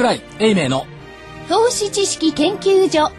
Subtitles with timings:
[0.00, 0.86] 桜井英明の。
[1.46, 3.12] 投資知識研究所。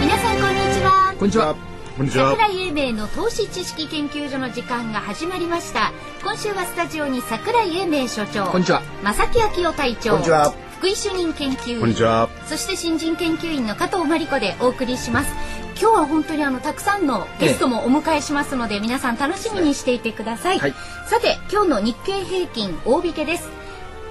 [0.00, 1.14] 皆さんこんにちは。
[1.18, 1.56] こんにちは。
[1.96, 2.30] こんにちは。
[2.30, 5.90] 桜井英明の投資知識研究所の時間が始まりました。
[6.22, 8.82] 今週はスタジオに桜井英明所長こんにちは。
[9.02, 10.54] 正木昭夫隊長こんにちは。
[10.78, 12.28] 福井主任研究員こんにちは。
[12.46, 20.74] そして新人研究員の加藤真理子でお送りします今日は本当にあのたくさんのゲストもお迎えしますので、皆さん楽しみにしていてください、はい。
[21.06, 23.48] さて今日の日経平均大引けです。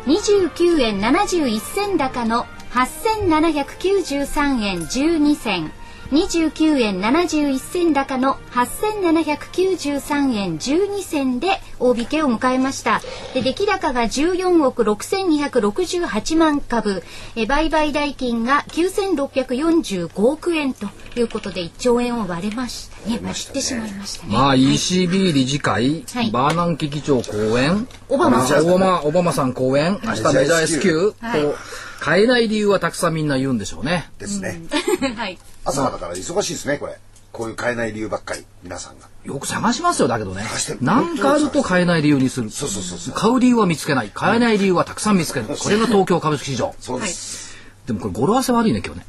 [0.05, 5.71] 29円71銭高の8793円12銭
[6.13, 13.01] 29円71銭高の8793円12銭で大引けを迎えました。
[13.33, 17.01] で出来高が14億6268万株。
[17.35, 23.19] え売買代金が9645億円ということで1兆円を割れましたね。
[23.23, 26.29] 割ってしまいましたね、まあはい ECB 理事会、はい。
[26.29, 27.87] バーナンキ議長講演。
[28.09, 28.67] オバマさん。
[28.67, 29.99] オバマオバマさん講演。
[30.03, 31.41] 明日メジャー S q はい。
[31.41, 31.55] と
[32.03, 34.09] 買えない理由はたくさんみんな言うんでしょうね。
[34.19, 34.61] ですね。
[35.15, 35.37] はい。
[35.63, 36.97] 朝だから忙しいですね、これ。
[37.31, 39.07] こういう買えない理由ばっかり、皆さんが。
[39.23, 40.43] よく探しますよだけどね。
[40.57, 42.51] してるなんかあると買えない理由にする。
[42.51, 43.13] そうそうそうそう。
[43.15, 44.11] 買う理由は見つけない。
[44.13, 45.45] 買えない理由はたくさん見つける。
[45.45, 46.75] これが東京株式市場。
[46.81, 47.55] そうです。
[47.87, 49.05] でもこれ語呂合わせ悪いね今日ね。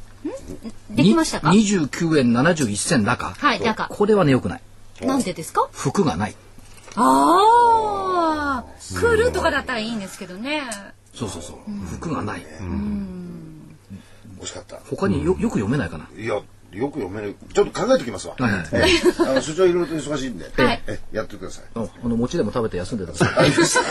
[0.91, 1.51] できましたか？
[1.51, 4.61] に29円71銭高はい高これはねよくない。
[5.01, 5.67] なんでですか？
[5.73, 6.35] 服がない。
[6.95, 8.63] ああ
[8.97, 10.63] クールとかだったらいいんですけどね
[11.15, 11.57] そうそうそう。
[11.95, 12.45] 服がない。
[14.39, 14.77] 惜しかった。
[14.89, 16.07] 他によよく読めないかな？
[16.15, 16.43] いや、よ
[16.89, 17.35] く読める。
[17.53, 18.35] ちょっと考えておきますわ。
[18.37, 18.67] はいはい。
[18.73, 19.23] ええ。
[19.23, 20.51] あの、所長いろいろと忙しいんで。
[20.55, 21.63] はいえやってください。
[21.75, 23.83] ああの餅でも食べて休んでたんですよ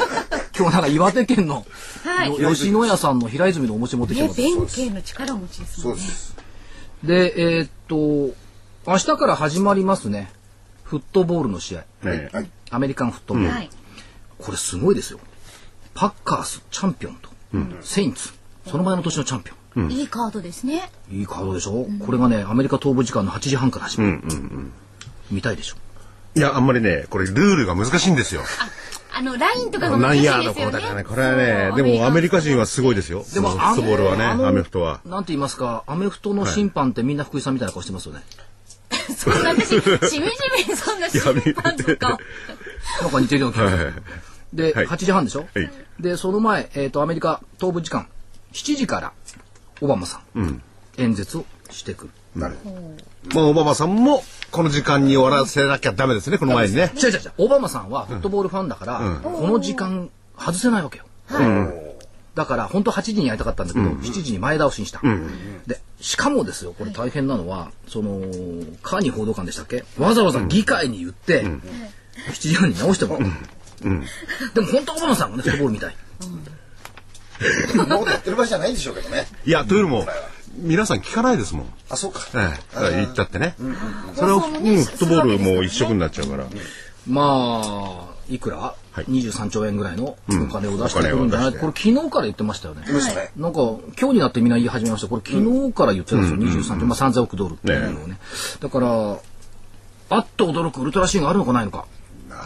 [0.57, 1.65] 今日なんか岩手県の、
[2.05, 2.39] はい。
[2.39, 6.01] よ吉野家さんの平泉のお餅持ってきてねます、弁慶の力持ちですもね。
[6.01, 6.37] そうんです。
[7.03, 8.35] でえーっと
[8.87, 10.31] 明日から始まりますね。
[10.85, 11.85] フットボールの試合。
[12.05, 12.29] はい。
[12.31, 12.51] はい。
[12.71, 13.71] アメリカンフットボール、はい。
[14.39, 15.19] これすごいですよ
[15.95, 17.31] パッカースチャンピオンと、
[17.83, 18.33] セインツ
[18.67, 20.91] その前の年のチャンピオン、いいカードですね。
[21.11, 24.21] いいカードでしょ、これがねアメリカ東部時間の8時半から始まる、
[25.31, 25.77] 見たいでしょ？
[26.37, 28.43] いや、あんまりね、これルールが難しいんですよ。
[29.17, 30.45] あのラインとかが難しいですよね。
[30.47, 31.05] ドこうだからね。
[31.05, 33.25] これはね、でもアメリカ人はすごいですよ。
[33.33, 35.01] でもフットボールはね、アメフトは。
[35.05, 35.85] なんて言いますか？
[35.87, 38.23] アメフトの審判ってみんな福井さんみたいな顔してますよね、
[39.17, 41.21] そんな私しみじみそんな審
[41.55, 42.19] 判とか。
[43.01, 43.93] なんか似てるような気がする。
[44.63, 44.87] はいで、はい。
[44.87, 45.71] 8時半でしょ、はい。
[46.01, 48.07] で、その前、えっ、と、アメリカ東部時間、
[48.53, 49.13] 7時から、
[49.81, 50.63] オバマさん、
[50.97, 52.05] 演説をしてく。
[52.05, 52.41] る。
[52.41, 52.57] なる。
[52.65, 52.71] ほ
[53.31, 53.41] ど。
[53.41, 56.93] まあ、オバマさんも、この時間に終わらせなきゃダメですね、この前にね。
[56.95, 61.05] 違う違う違う、オバマさんはフットボールファンだから、この時間外せないわけよ。
[62.35, 65.01] だから、本当8時にやりたかったんだけど、7時に前倒しにした。
[65.67, 68.21] で、しかもですよ、これ大変なのは、その、
[68.83, 69.85] カーニー報道官でしたっけ？
[69.99, 71.61] わざわざ議会に言って、7
[72.41, 73.27] 時半に直してもら
[74.55, 75.97] でも本当はオバマさんがね、フットボールみたい。
[77.73, 79.27] そんなことやってる場合じゃないんでしょうけどね。
[79.45, 80.07] いや、というよりも、
[80.57, 81.67] 皆さん聞かないですもん。
[81.91, 82.21] あ、そうか。
[82.35, 83.55] ええ、言ったってね。
[84.15, 86.47] それを、うん、フットボールもう一色になっちゃうから。
[87.07, 92.83] まあ、いくら、い ?23 兆円ぐらいのお金を出してくるんじゃない、これ昨日から言ってましたよね
[93.37, 93.61] なんか
[94.01, 95.09] 今日になってみんな言い始めました。
[95.09, 96.63] これ昨日から言ってたんですよ。
[96.63, 98.19] 23兆、まあ3000億ドルっていうのをね。
[98.61, 99.19] だから、
[100.11, 101.87] あっと驚くウルトラシーンがあるのかないのか。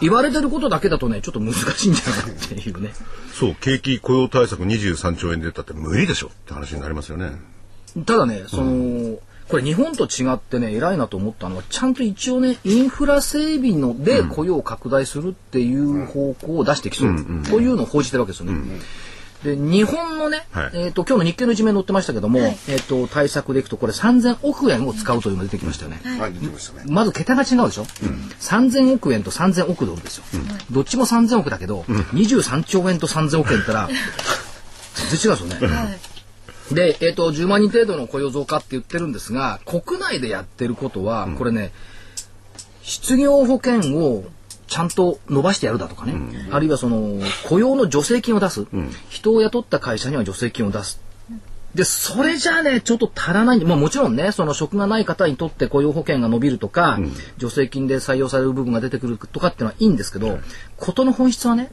[0.01, 2.93] 言われてることだけだとね、ちょっと難しいんじゃないかっていうね。
[3.33, 7.31] そう、景気雇用対策23兆円出たって無理でしょって話になりますよね。
[8.05, 17.15] ただね、その、これ日本と違ってね、偉いなと思ったのは、ちゃんと一応ね、インフラ整備ので雇用を拡大するっていう方向を出してきそう。
[17.49, 18.79] というのを報じてるわけですよね。
[19.43, 20.71] で、日本のね、はい。
[20.73, 26.01] えっ、と、今日の日経の一面載ってましたけども、えっ、と、対策でいくと、これ3000億円を使うというのが出てきましたよね。
[26.19, 26.83] はい、出てましたね。
[26.87, 27.83] まず桁が違うでしょ、
[28.41, 30.23] 3000億円と3000億ドルですよ、
[30.71, 33.89] どっちも3000億だけど、23兆円と3000億円って言ったら
[34.95, 35.99] 全然違うんですよね、
[36.71, 41.71] で、えっと10万人程度の雇用増加って言ってるんですが国内でやってることは、これね
[42.81, 44.25] 失業保険を
[44.69, 46.15] ちゃんと伸ばしてやるだとかね、
[46.51, 48.67] あるいはその雇用の助成金を出す、
[49.09, 51.01] 人を雇った会社には助成金を出す。
[51.75, 53.63] で、それじゃあね、ちょっと足らない。
[53.63, 56.99] まあもちろんね、その職がない方にとって雇用保険が伸びるとか、
[57.39, 60.39] 助成金で採用される部分が出てくるとかっていうのはいいんですけど、
[60.77, 61.71] ことの本質はね、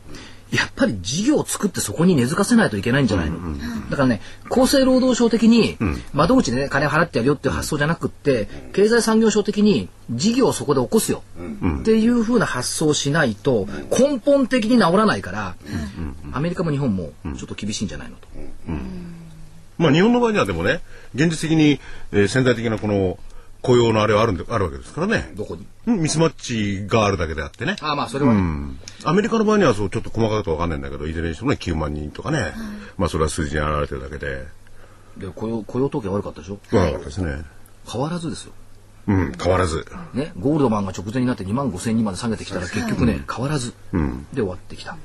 [0.53, 3.39] やっぱり事業を作ってそこに根付かせないといけないんじゃないの？
[3.91, 5.77] だからね、厚生労働省的に、
[6.13, 11.25] 窓口でね、金払ってやるよっていう発想じゃなくって、経済産業省的に事業をそこで起こすよ。
[11.81, 15.57] っていうふうな発想をしないと、根本的に治らないから、
[16.33, 18.17] アメリカも日本もちょっと厳しいんじゃないの？
[18.17, 18.29] と。
[19.79, 20.81] まあ日本の場合にはでもね、
[21.15, 21.81] 現実的に、
[22.13, 23.19] えー潜在的なこの
[23.63, 25.33] 雇用のあれはあるんで、あるわけですからね。
[25.35, 25.67] どこに？
[25.87, 27.77] うんミスマッチがあるだけであってね。
[27.81, 32.53] ああまあそれはね、うんアメリカの場合にはそうちょっと細かくとわかんないんだけど、いずれにしてもね、9万人とかね。
[32.97, 34.45] まあそれは数字に表れてるだけで。
[35.17, 36.59] で雇用雇用統計悪かったでしょ？
[36.73, 37.43] 悪かったですね。
[37.91, 38.53] 変わらずですよ
[39.09, 39.87] うん、変わらず。
[40.15, 43.73] ね、ゴールドマンが直前になって2万5千人まで下げてきたら結局ね、変わらず
[44.33, 44.97] で終わってきた。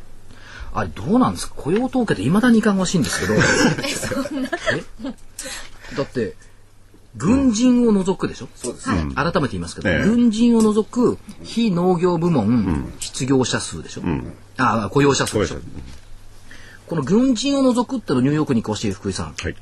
[0.74, 1.54] あれどうなんですか？
[1.56, 3.36] 雇用統計って未だにいかがわしいんですけど。
[5.06, 5.96] え？
[5.96, 6.36] だって、
[7.18, 8.90] 軍人を除くでしょ、そうです。
[8.90, 10.06] 改めて言いますけど、ええ。
[10.06, 14.02] 軍人を除く非農業部門、失業者数でしょ、
[14.58, 15.58] あ雇用者数でしょ？
[16.88, 19.56] この軍人を除くってのニューヨークに詳しい福井さん、はい。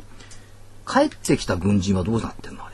[0.88, 2.69] 帰ってきた軍人はどうなってんの？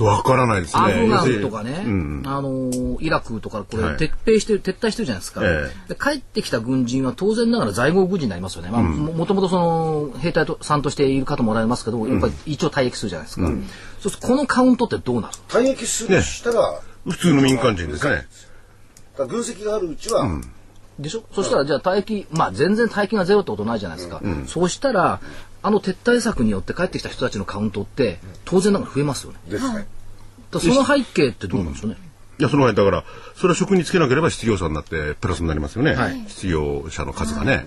[0.00, 0.82] わからないですね。
[0.82, 2.22] アフガンとかね、うん。
[2.24, 3.96] あのーイラクとかこれはい。
[3.96, 15.34] 撤兵してる、撤退してるじゃないですか、えで帰ってきた軍人は当然ながら在郷軍人になりますよね、まあももともとその兵隊とさんとしている方もおられますけど、やっぱり一応退役するじゃないですか、そうするとこのカウントってどうなる？
[15.48, 18.10] 退役するしたら、普通の民間人ですね。
[18.12, 18.26] だか
[19.18, 20.26] ら軍籍があるうちは、
[20.98, 21.24] でしょ？
[21.32, 25.20] そしたらじゃあ退役まあ全然退役がゼロってことないじゃないですか、そうしたら
[25.66, 29.38] あの撤退策によって帰ってきた人たちのカウントって当然ながら増えますよね。
[29.48, 29.88] ですね。
[30.52, 31.96] だその背景ってどうなんでしょうね、
[32.38, 33.04] いや、その前だから、
[33.34, 35.96] それは職につけなければ失業者になってプラスになりますよね。
[35.96, 36.24] はい。
[36.28, 37.66] 失業者の数がね。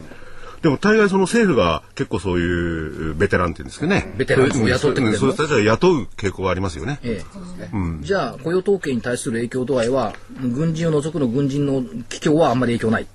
[0.61, 4.13] でも大概その政府が結構そういうベテランっていうんですかね。
[4.15, 6.99] ベテランを雇ってくれるそういう人たちは雇う傾向がありますよね。
[7.03, 7.69] ええ
[8.01, 13.07] じゃあ雇用統計に対する影響度合いは軍人を除くの軍人の帰郷はあんまり影響ない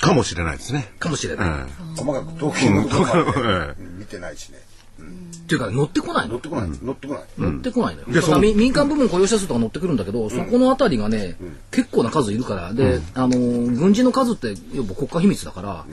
[0.00, 0.92] かもしれないですね。
[0.98, 1.66] かもしれない、え
[1.96, 4.58] 細かく統計のことまえで見てないしね。
[4.98, 6.34] っていうか乗ってこないの？
[6.34, 6.70] 乗ってこない。
[6.82, 7.24] 乗ってこない。
[7.38, 8.38] 乗ってこないのよ。
[8.40, 11.36] 民民間部門雇用者数とか乗ってくるんだけど、そこのあたりがね、
[11.70, 15.84] 結構な数いるから、で、あのー、軍人の数って、やっぱ国家秘密だから、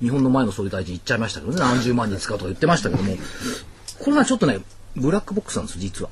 [0.00, 3.16] 日本の前の総理大臣言っちゃいましたけどね、何十万人使うとか言ってましたけども、
[3.98, 4.60] これはちょっとね、
[4.94, 6.10] ブラックボックスなんです、実は。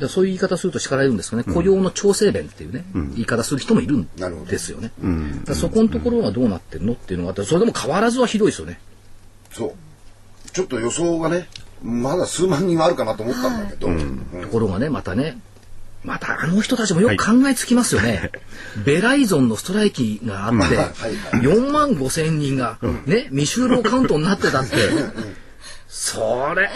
[0.00, 4.08] でそういう言い方すると叱られるんですけどね、雇用の調整弁っていうね、言い方する人もいるん
[4.46, 4.90] ですよね。
[5.44, 8.80] だそこのところはどうなってるのっていうのがあって、それでも変わらずはひどいですよね。
[9.52, 10.50] そう。
[10.50, 11.48] ちょっと予想がね、
[11.82, 14.26] まだ数万人はあるかなと思ったんだけど、うん。
[14.42, 15.38] ところがね、またね、
[16.02, 18.30] またあの人たちもよく考えつきますよね。
[18.84, 20.86] ベライゾンのストライキがあって、はいはい
[21.42, 24.76] 4万5千人がね、未就労カウントになってたって、
[25.92, 26.70] それ、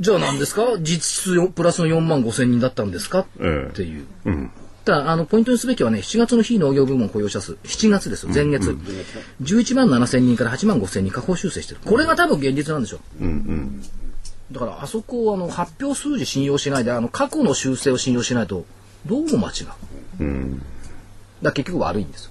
[0.00, 0.62] じゃあ何ですか？
[0.78, 3.24] 実質よプラスの4万5千人だったんですか？
[3.40, 4.06] ええっていう。
[4.84, 8.76] ただあのポイントにすべきはね、7月の非農業部門雇用者数、7月ですよ、前月。
[9.42, 11.80] 11万7千人から8万5千人下方修正してる。
[11.86, 13.24] これが多分現実なんでしょう。
[14.52, 18.66] だからあそこをあの発表数字信用しないであの過去の修正を信用しないと
[19.06, 19.66] どうも間違う。
[19.66, 19.76] だか
[21.50, 22.30] ら結局悪いんですよ。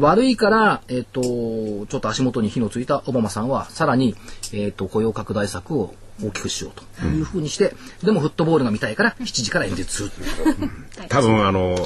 [0.00, 4.14] 悪いから、えっ、と、ちょっと足元に火のついたオバマさんは、さらに、
[4.52, 10.10] えっ、と、雇用拡大策を大きくしようというふうにして、でもフットボールが見たいから7時から演説する。
[11.08, 11.76] 多分あの、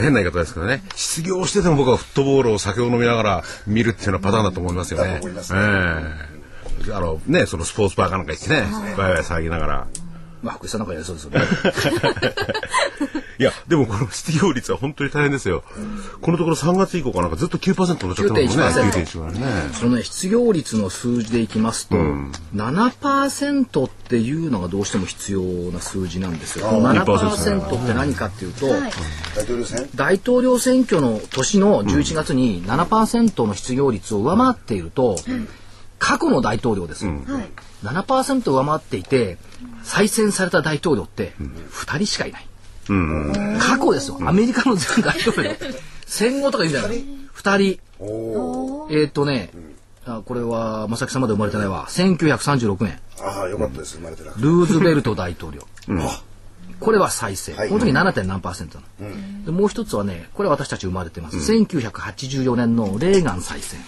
[0.00, 5.14] 変な言い方ですけどね、失業してても僕はフットボールを酒を飲みながら見るっていうようなパターンだと思いますよね。
[5.14, 6.40] ねええ
[6.92, 8.64] あの、ね、そのスポーツバーかなんか行ってね、
[8.96, 9.86] ワイワイ騒ぎながら。
[10.42, 11.40] まあ、福井さんなんかやりそうですよね。
[13.38, 15.64] いや、でもこの失業率は本当に大変ですよ。
[16.20, 18.90] このところ3月以降かなんかずっと9%になっちゃってますもんね。
[18.90, 19.40] 9.1% 9.1はね。
[19.72, 21.96] そのね、失業率の数字でいきますと、
[22.54, 26.66] 7%っていうのがどうしても必要な数字なんですよ。
[26.66, 29.88] この7%って何かっていうと、大統領選？
[29.94, 35.16] 大統領選挙の年の11月に7%の失業率を上回っていると、
[35.98, 37.12] 過去の大統領ですよ。
[37.84, 39.38] 7%上回っていて、
[39.82, 42.46] 再選された大統領って2人しかいない。
[43.58, 44.18] 過去ですよ。
[44.22, 45.50] アメリカの全大統領。
[46.06, 47.80] 戦後とか言うんじゃない2人。
[47.98, 48.88] おお。
[48.90, 49.50] えーっとね、
[50.06, 51.86] あこれは正木さんまで生まれてないわ。
[51.88, 53.96] 1936年、ああ、よかったです。
[53.96, 54.32] 生まれてな。
[54.36, 55.66] ルーズベルト大統領。
[56.00, 56.22] あ
[56.80, 57.54] これは再生。
[57.54, 58.24] はいこの時 7.
[58.24, 61.36] 何パーセントなの、でもう一つはね、これ私たち生まれてます。
[61.36, 63.80] 1984年のレーガン再選。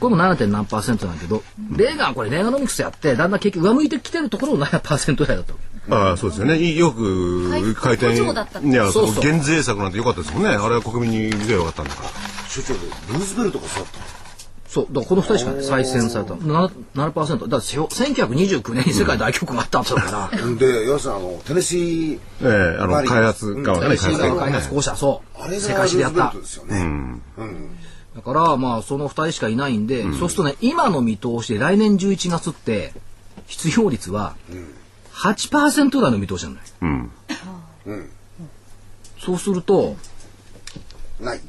[0.00, 0.46] これも 7.
[0.46, 1.42] 何パーセントなんだけど、
[1.76, 5.94] レーガンこれレーガノミクスやって、だんだん結局上向いてきてるところを7%ぐらいだったわけ。
[5.94, 6.58] ああ、そうですよね。
[6.58, 8.12] いよく回転。
[8.12, 10.50] 補助だったっていや、そうそう減税策なんて良かったですもんね。
[10.50, 12.08] あれは国民に見せばよかったんだから。
[12.48, 12.80] 所長で、
[13.12, 14.04] ルーズベルトがそうだったの？
[14.74, 16.68] そう、だからこの2人しかね、再選されたの。
[16.68, 16.72] 7%。
[16.96, 25.40] 7%だからせよ1929年に世界大恐慌があったんだから、 で、要するにあの、テネシー、ええあの、開発側がね、シーガー開ね発公社、そう。
[25.40, 26.42] あれが世界史でやったルーズベルト。
[26.42, 27.20] ですよね。
[27.38, 27.70] うん。
[28.16, 32.94] だから、まあ、その2人しかいないんで、そうするとね、今の見通しで来年11月って、
[33.46, 34.34] 失業率は
[35.12, 36.62] 8%台の見通しなのよ。
[37.86, 38.10] うん。
[39.20, 39.96] そうすると、
[41.20, 41.40] ない。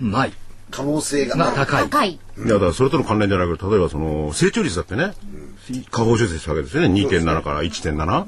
[0.00, 0.32] ない。
[0.70, 1.84] 可能性がが高い。
[1.84, 2.10] 高い。
[2.12, 5.14] いや、だからそれとの関連じゃなくて、例えばその、成長率だってね、
[5.90, 6.88] 下方修正したわけですよね。
[6.88, 8.26] 2.7から1.7。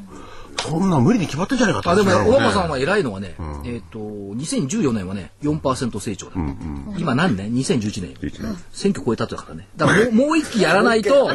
[0.60, 3.34] そんな無理に決まってんじゃないかとあでもね、思うんですよオバマさんは偉いのはね、
[3.64, 6.98] えっ、と、2014年はね、4%成長だった。
[6.98, 8.56] 今何年 ?2011 年よ。
[8.72, 9.66] 選挙超えたってだからね。
[9.76, 11.30] だからもうもう一期やらないと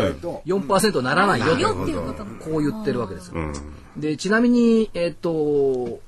[0.45, 2.25] 4%ならないよよとっていうこと。
[2.25, 3.33] こう言ってるわけですよ。
[3.97, 5.99] で、ちなみに、えっ、と、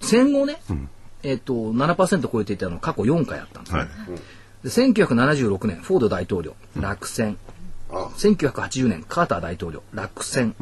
[0.00, 0.60] 戦後ね、
[1.22, 3.80] えっ、と、7%超えていたのは過去4回あったんですね。
[3.80, 3.88] はい。
[4.62, 7.36] で1976年、フォード大統領、落選。
[7.92, 10.54] あ1980年、カーター大統領、落選。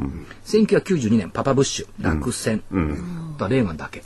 [0.44, 2.58] 1992年、パパブッシュ、落選。
[2.58, 4.02] だからレーガンだけ。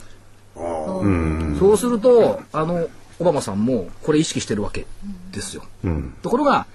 [0.55, 2.87] そうすると、あの、
[3.19, 4.85] オバマさんもこれ意識してるわけ
[5.31, 5.63] ですよ。
[6.21, 6.65] ところが、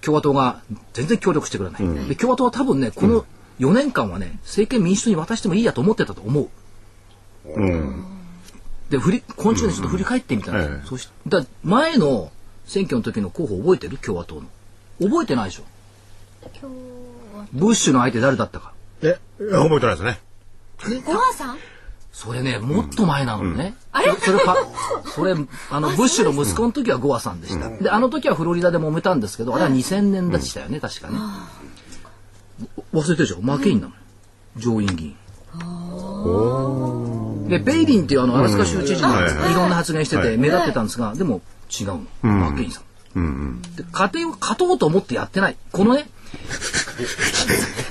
[0.00, 2.08] 共和党が全然協力してくれない。
[2.08, 3.26] で共和党は多分ね、この
[3.58, 6.48] 4年間はね、政権民主党に渡してもいいやと思ってたと思う。
[8.90, 12.30] で、振り、今週ね、ちょっと振り返ってみたら、ええそしだ前の
[12.66, 13.98] 選挙の時の候補覚えてる？
[13.98, 14.42] 共和党の。
[15.00, 15.64] 覚えてないでしょ？
[17.52, 18.72] ブッシュの相手誰だったか。
[19.02, 20.20] え、覚えてないですね。
[21.04, 21.58] ごはさん？
[22.12, 23.74] それね、もっと前なのね。
[24.20, 24.56] そそれか、
[25.14, 25.34] それ、
[25.70, 27.68] あの、ブッシュの息子の時はゴアさんでした。
[27.68, 31.18] で、あの時はフロリダで揉めたんですけど、あれは2000年でしたよね、確かね。
[32.92, 33.40] 忘れてるでしょ？
[33.40, 33.92] マーケインなの。
[34.56, 35.16] 上院議員。
[37.48, 41.40] で、ベイリンっていうあの、アラスカ州知事がはいはいいろんな発言してはいて目立ってたんですが、でも
[41.70, 42.06] 違うの。
[42.22, 43.62] マーケインさん。
[43.76, 45.56] で、勝てよ、勝とうと思ってやってない。
[45.72, 46.08] このね、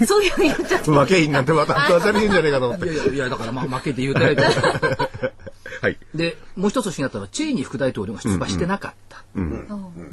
[0.06, 0.92] そういうふうに言っちゃった。
[0.92, 2.86] 負けいなんてまた当たりんじゃねえかと思って。
[2.86, 4.48] いやいや、いやだから、まあ、負けて言うてないけど。
[5.82, 5.98] はい。
[6.16, 9.24] で、もう一つ不思議だったのは、チェイニー副大統領が出馬してなかった。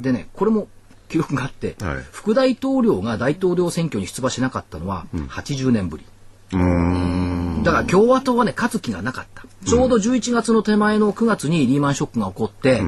[0.01, 0.67] でね、これも
[1.09, 6.05] 記録があって、はい副大統領が大統領選挙に出馬しなかったのは80年ぶり。
[6.51, 9.43] だから共和党はね、勝つ気がなかった。
[9.65, 12.81] ちょうど11月の手前の9月にリーマンショックが起こって、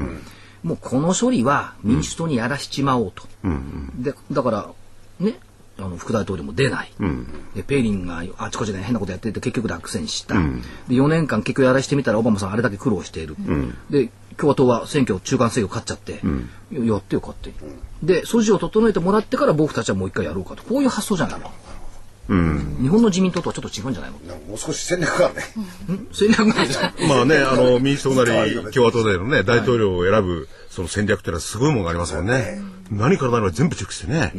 [0.62, 3.24] もうこの処理は民主党にやらしちまおうと。
[3.96, 4.68] で、だから、
[5.18, 5.38] ね、
[5.80, 6.92] あの副大統領も出ない、
[7.54, 10.40] でペイリンがあちこちで変なことやってて結局落選した、で
[10.88, 13.36] 4年間結局やらしてみたらオバマさんあれだけ苦労している、
[13.88, 16.20] で共和党は選挙中間選挙勝っちゃって、
[16.72, 17.54] やってよ勝手に、
[18.02, 20.64] で素地を整えてもらってから僕たちはもう一回やろうかと。
[20.64, 21.52] こういう発想じゃないの、
[22.28, 24.18] 日本の自民党とはちょっと違うんじゃないの、
[24.48, 25.42] もう少し戦略があるね。
[26.12, 32.60] 戦略なんですかまあね、あの、民主党なり共和党なりのね、大統領を選ぶ、その戦略っていうのはすごいものがありますもんね。
[32.90, 34.34] 何から何まで全部チェックしてね。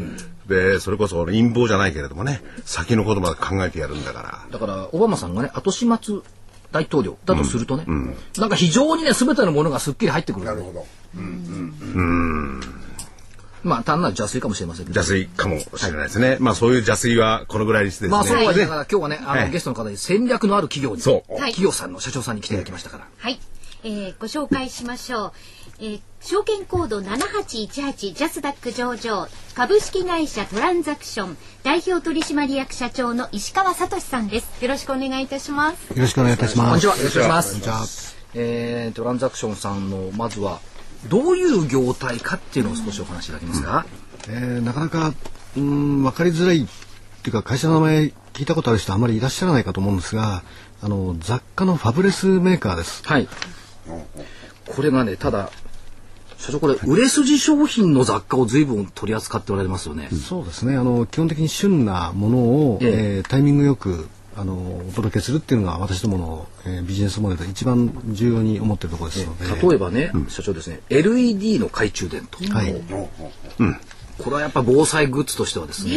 [0.48, 4.48] で、それこそ陰謀じゃないけれどもね、先のことまで考えてやるんだから。
[4.52, 6.20] だからオバマさんがね後始末
[6.72, 7.86] 大統領だとするとね、
[8.38, 10.86] なんか非常にね全てのものがすっきり入ってくるなるほど。
[13.64, 16.38] まあ単なる邪推かもしれませんけど邪推かもしれないですね。
[16.40, 18.12] まあそういう邪推はこのぐらいにしてですね。
[18.12, 23.08] まあそうはねだから今日はね、あの、はいゲストの方に戦略のある企業に、そうはい企業さんの社長さんに来ていただきましたから。
[23.18, 23.40] はい、
[23.84, 25.32] えー、ご紹介しましょう。
[25.82, 34.62] えー、証券コード7818ジャスダック上場株式会社トランザクション代表取締役社長の石川聡さんです。
[34.62, 35.90] よろしくお願いいたします。
[35.92, 36.68] よろしくお願いいたします。
[36.68, 38.18] こんにちは、よろしくお願いします。
[38.34, 40.60] えー、トランザクションさんの、まずは、
[41.08, 43.86] どういう業態かっていうのを少しお話しいただけますか、
[44.28, 46.68] えーなかなか、うーん、わかりづらいっ
[47.22, 50.44] ていうか、会社の名前聞いたことある人あまりいらっしゃらないかと思うんですが、
[50.82, 53.04] あの、雑貨のファブレスメーカーです。
[53.06, 53.28] はい。
[54.66, 55.52] これがね、ただ、
[56.38, 60.10] 社長これ、売れ筋商品の雑貨を随分取り扱っておられますよね。
[60.10, 60.78] そうですね。
[60.78, 64.08] あの、基本的に旬なものを、えええータイミングよく、
[64.40, 64.54] あの、
[64.88, 69.68] お届けするっていうのが私どもの、えービジネスモデルで一番重要に思っているところですので。
[69.68, 72.54] 例えばね、社長ですね、LED の懐中電灯。
[72.54, 72.74] はい。
[74.18, 75.92] これはやっぱ防災グッズとしてはですね、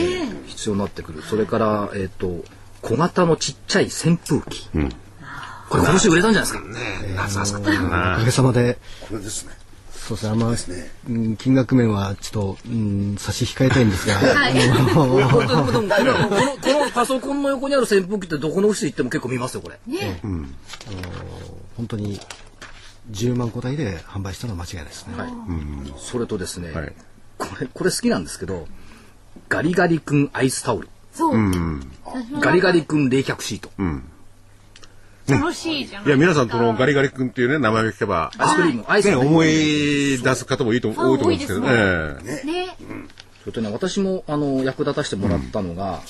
[0.46, 1.22] 必要になってくる。
[1.22, 2.44] それから、えっ、と、
[2.80, 4.68] 小型のちっちゃい扇風機。
[5.68, 6.62] これ今年売れたんじゃないですか。
[7.16, 9.61] 夏暑かったおかげさまで、これですね。
[10.16, 10.30] そうですね。
[10.30, 14.24] あんま、ねうん金額面はちょっと、うん、差し控えたいんですが、こ
[15.06, 19.78] のパソコンの横にある扇風機ってどこのオフィス行っても結構見ますよこれ。
[19.86, 20.20] ね、
[21.76, 22.20] 本当に
[23.10, 25.14] 10万個台で販売したのは間違いないですね。
[25.98, 26.92] それとですね、はい。
[27.38, 28.66] これこれ好きなんですけど、
[29.48, 31.36] ガリガリ君アイスタオル、そう、
[32.40, 33.70] ガリガリ君冷却シート、
[35.28, 36.06] 楽しいじゃん。
[36.06, 41.68] いや、皆さん、このガリガリ君っていうね、名前を聞けば、アイスクリーム、アイスね、の思い出す方もいいと、多いと思うんですけどね。
[42.44, 42.76] ね、
[43.44, 46.00] それとね私もあの役立たせてもらったのが、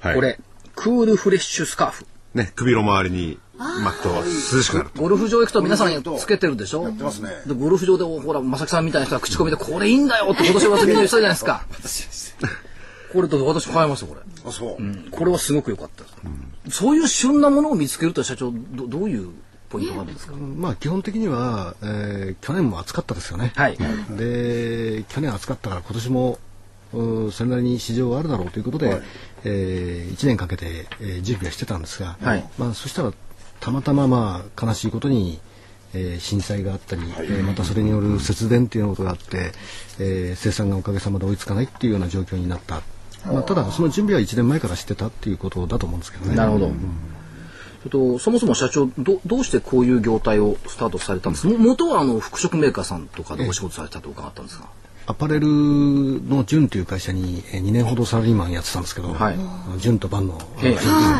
[0.00, 0.14] はい。
[0.14, 0.38] これ
[0.74, 2.06] クールフレッシュスカーフ。
[2.34, 4.08] ね、首の周りに巻くと
[4.56, 4.90] 涼しくなる。
[4.96, 6.90] ゴルフ場行くと皆さんつけてるでしょ？
[6.90, 11.66] てますねでゴルフ場でほら正木さんみたいな人が口コミでこれいいんだよって今年はみんな言ってたじゃないですか。
[13.12, 14.20] これと私買いましたこれ。
[14.46, 15.10] あ、そう。
[15.10, 16.10] これはすごく良かったで
[16.72, 19.30] す、そういう旬なものを見つけると社長どどういう
[19.68, 20.34] ポイントがあるんですか？
[20.34, 23.52] まあ基本的には、えー、去年も暑かったですよね。
[23.54, 23.76] はい。
[24.16, 26.38] で去年暑かったから今年も
[26.94, 29.02] うそれなりに市場はあるだろうということで、はい
[29.44, 33.12] えー、1年かけて、えー、準備はしてたんですが、はいまあ、そしたら
[33.60, 35.40] たまたままあ悲しいことに、
[35.94, 39.52] えー、震災があったり、えーまたそれによる節電っていうことがあって、
[39.98, 42.82] えー、生産がおかげさまで追いつかないっていうような状況になった。
[43.26, 46.34] まあ、ただその準備は1年前からしてたっていうことだと思うんですけどね。
[46.34, 46.72] なるほど。
[47.84, 51.52] えっと、そもそも社長どどうしてこういう業態をスタートされたんですか？
[51.52, 54.66] も元はあの服飾メーカーさんとかでお仕事されたと伺ったんですが、
[55.06, 59.36] アパレルのジュンという会社にえー2年ほどサラリーマンやってたんですけど、はい
[59.88, 60.40] ンとバンの、は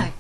[0.05, 0.13] い。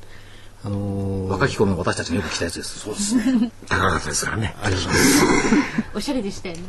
[0.64, 2.78] あのー若き頃の私たちがよく来たやつです。
[2.80, 3.50] そうですね。
[3.68, 4.54] 高かったですからね。
[4.62, 5.96] ありがとうございます。
[5.96, 6.62] おしゃれでしたよね。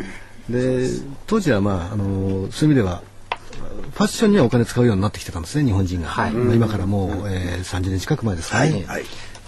[0.50, 0.90] で
[1.26, 3.02] 当時はまああのそういう意味では
[3.92, 6.32] ファッションにはお金使うようになってきてたんですね日本人が、はい。
[6.32, 9.04] まあ今からもう、えー、30年近く前ですかね、はいはい。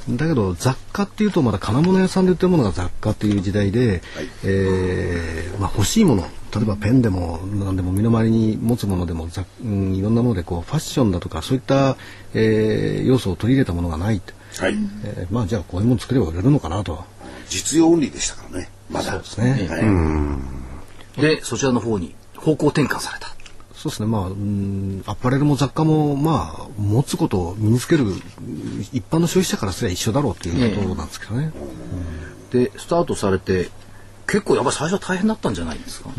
[0.09, 4.01] だけど雑貨っていうとまだ金物屋さんで売ってるものが雑貨っていう時代で、
[4.43, 6.23] えーまあ、欲しいもの
[6.55, 11.97] 例えばペンでも何でも身の回りに持つものでも雑、うん、いろんなものでこうファッションだとかそういった、
[12.33, 14.33] えー要素を取り入れたものがないと、
[14.63, 14.75] はい。
[15.03, 17.03] えーまあじゃあこういうもの作れば売れるのかなと。
[17.49, 19.11] 実用オンリーでしたからねまだ。
[19.11, 19.79] そうですね、は
[21.17, 21.21] い。
[21.21, 23.34] で、そちらの方に方向転換された。
[23.85, 28.21] そうですね、まあ、うん、アパレルも雑貨も、まあ、持つことを身につける、うん
[28.91, 31.51] 一般の消費者からすれば一緒だろうということなんですけどね。
[32.51, 33.69] で、スタートされて、
[34.27, 36.09] 結構やっぱり最初は大変だったんじゃないですか？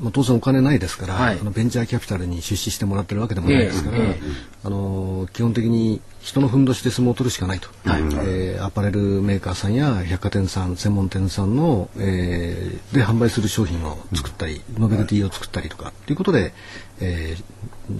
[0.00, 1.38] まあ、当然お金ないですから、はい。
[1.40, 4.04] あのベンチャーキャピタルに出資してもらってるわけでもないですから、ええ。
[4.04, 4.20] ええ
[4.64, 16.52] あの基本的に人のふんどしで相撲を取るしかないと、えーアパレルメーカーさんや百貨店さん専門店さんの、えーで販売する商品を作ったり、ノベルティを作ったりとかっていうことで、
[17.00, 17.44] えー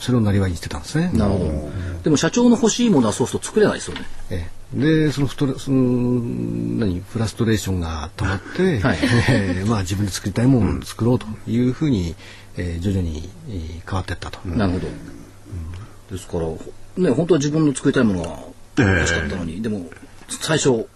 [0.00, 1.10] それをなりわいにしてたんですね。
[1.12, 1.70] なるほど。
[2.04, 4.06] でも社長の欲しいものはそうすると作れないですよね。
[4.30, 4.80] ええ。
[4.80, 6.20] でそのフトレその
[6.78, 7.00] 何？
[7.00, 8.98] フラストレーションが溜まって、はい。
[9.28, 12.16] えーまあ、自分で作りたいものを作ろうというふうに、
[12.56, 14.86] えー徐々にえー変わっていったと、なるほど。
[16.11, 18.38] ですから、ね、本当は自分の作りたいものが
[18.78, 19.90] 欲しかったのに、でも、
[20.28, 20.87] 最初、ほ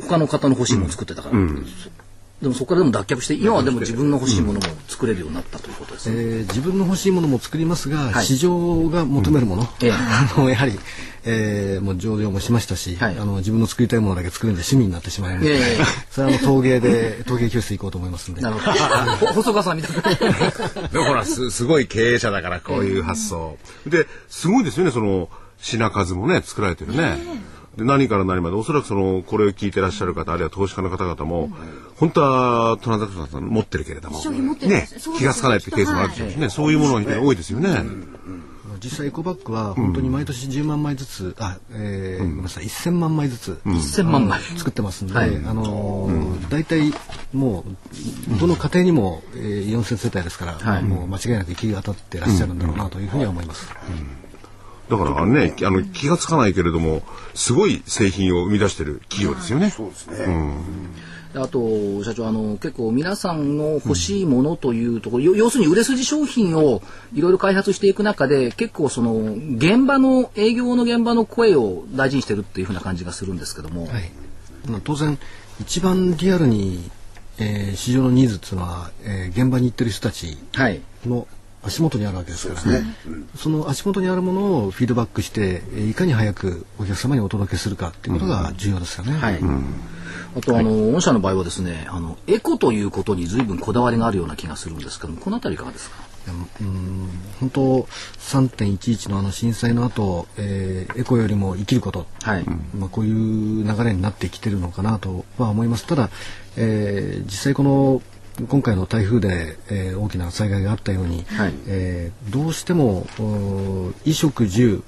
[0.00, 1.36] 他の方の欲しいものを作ってたから、
[2.42, 6.16] でもそこからでも脱却して、今はでも自分の欲しいものも作れるようになったということですね。
[6.16, 10.78] えー自分の欲しいものも作りますが、はい市場が求めるもの、ええ あのやはり、
[11.24, 15.78] えーもう上場もしましたし、はいあの自分の作りたいものだけ作るんで趣味になってしまいまして、ええ
[16.10, 19.26] それはあの陶芸で陶芸教室行こうと思いますんでなるほど。
[19.26, 20.88] ほ細川さんみたいな。
[20.88, 23.56] でもほら、す、すごい経営者だから、こういう発想。
[23.86, 27.16] で、すごいですよね、その、品数もね、作られてるね。
[27.76, 31.50] で、何から何まで、おそらくその、これを聞いてらっしゃる方、あるいは投資家の方々も、
[31.96, 34.18] 本当はトランザクションさん持ってるけれども、
[34.68, 34.86] ね
[35.18, 37.84] 気がつかないっていうケースもあるでしょうしね、そういうものが非常に多いですよね。
[38.82, 42.64] 実際エコバッグは本当に毎年10万枚ずつ、あ、えーごめんなさい。
[42.64, 44.40] 1000万枚ずつ、1000万枚。
[44.58, 45.34] 作ってますんで、はい。
[45.36, 46.92] あのー大体
[47.32, 47.64] も
[48.36, 50.84] うどの家庭にも、えー、4000世帯ですから、はい。
[50.84, 53.68] もう間違いなく行き渡ってらっしゃるんだろうなというふうには思います。
[54.88, 57.02] だからね、あの、気がつかないけれども、
[57.34, 59.70] すごい製品を生み出してる企業ですよね。
[59.70, 60.54] そうですね、
[61.32, 66.82] であと、社長、あの、結構皆さんの欲しいものというところ、よ要するに売れ筋商品を
[67.14, 69.14] いろいろ開発していく中で、結構その、
[69.56, 73.86] 現場の、営業の現場の声を大事にしてるっていうふうな感じがするんですけども。
[73.86, 74.10] はい、
[74.68, 75.18] まあ当然
[75.60, 76.90] 一番リアルに、
[77.38, 80.80] えー市場のニーズっていうのは、えー現場に行ってる人たちはい。
[81.06, 81.26] の
[81.66, 82.94] 足元にあるわけですからね。
[83.36, 89.12] その足元にあるものをフィードバックしてえーいかに早くお客様にお届けするかっていうことが重要ですよね。
[89.12, 89.40] はい。
[90.36, 95.96] あと、あの、御社の場合はですね、あの、エコということに随分こだわりがあるような気がするんですけども、このあたりいかがですか？
[96.60, 97.60] うん本当
[98.18, 102.44] 3.11のあの震災の後、えーエコよりも生きること、はい。
[102.76, 105.86] まあ、こういう流れになってきてるのかなとは思います。
[105.86, 106.10] ただ、
[106.56, 108.02] えー実際この
[108.48, 111.54] 今回の台風で、えー大きな災害があったように、はい。
[111.66, 114.82] えーどうしてもお衣食住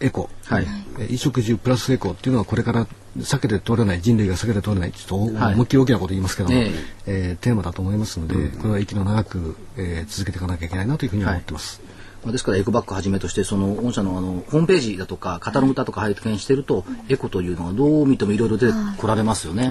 [0.00, 0.64] エコ、はい。
[0.64, 2.86] えー衣食住プラスエコっていうのはこれから
[3.18, 5.62] 避けて通れない人類が避けて通れないちょっと思い。
[5.62, 6.72] っきり大きなこと言いますけども、ええ。
[7.06, 11.82] えーテーマだと思いますので、これは息の長く、えー続けていかなきゃいけないなというふうに思ってます。
[12.24, 19.70] まあですからエコバッグはじめとしてその御社のあのホームページだとかカタログだとか拝見してるとエコというのがどう見てもいろいろ出てこられますよね。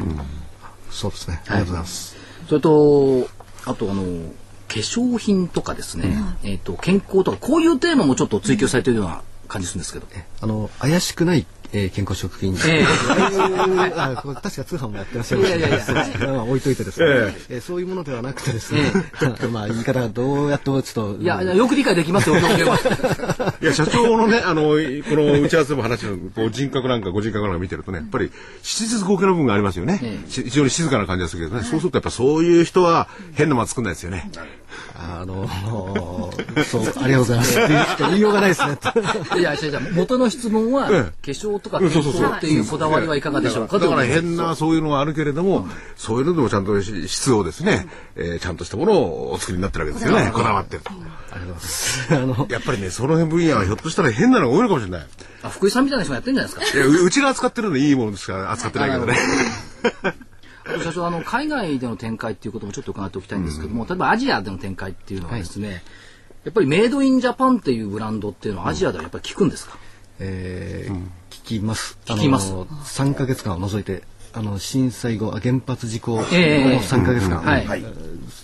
[0.91, 1.41] そうですね。
[1.48, 2.18] ありがとうございます。
[2.50, 3.30] それと
[3.66, 4.04] あとあの
[4.68, 10.08] 化粧品とかですね、えっ、と健康とかこういうテーマもちょっと追求されているような感じするんですけど。
[10.42, 12.55] あの怪しくない、えー健康食品。
[12.67, 12.86] ええ。
[13.95, 15.79] あ確か通販もやってらっしゃるいやいやいや。
[16.27, 17.05] まあ置いといてですね、
[17.49, 18.91] えーそういうものではなくてですね、
[19.51, 22.38] まあ言い方がどうやってもちょっといや、いやよく理解できますよ。
[23.62, 24.75] いや、社長のね、あの、こ
[25.15, 28.32] の打ち合わせでも話の、こう人格なんか、ご人格なんか見てるとね、やっぱり、
[28.63, 30.23] 質実合計の部分がありますよね。
[30.27, 34.29] し非常に静かな感じがするけどね、そうするとやっぱそういう人は変な間作んないですよね。
[35.02, 35.48] あの
[36.66, 37.58] そうありがとうございます。
[38.00, 38.78] 言いようがないですね。
[39.38, 39.94] いや、違う違う。
[39.94, 43.80] 元の質問は、化粧とか健康っていうこだわりはいかがでしょうか？
[43.80, 50.32] だから変なそういうのがあるけれども、そういうのでもちゃんとし質をですね、えーちゃんとしたものをお作りになってるわけですよね。
[50.34, 50.92] こだわってると。
[51.32, 51.40] あ
[52.20, 55.08] のやっぱりね、その辺分野はひょっとしたら変なのが多いのかもしれない。
[55.44, 56.78] あ福井さんみたいな人がやってるんじゃないですか？
[56.78, 59.18] いやううちが扱ってるのいいものですから扱ってないけどね。
[60.84, 65.84] 社長あの海外での展開っていうこともちょっと伺っておきたいんですけども、例えばアジアでの展開っていうのはですね、
[66.43, 69.77] やっぱりメイドインジャパンっていうブランドっていうのはアジアではやっぱり効くんですか、
[70.19, 71.97] えー聞きます。
[72.05, 72.51] 聞きます。
[72.51, 74.03] あの3ヶ月間を除いて、
[74.34, 77.65] あの震災後、あ原発事故のええ3ヶ月間、はい。
[77.65, 77.84] はい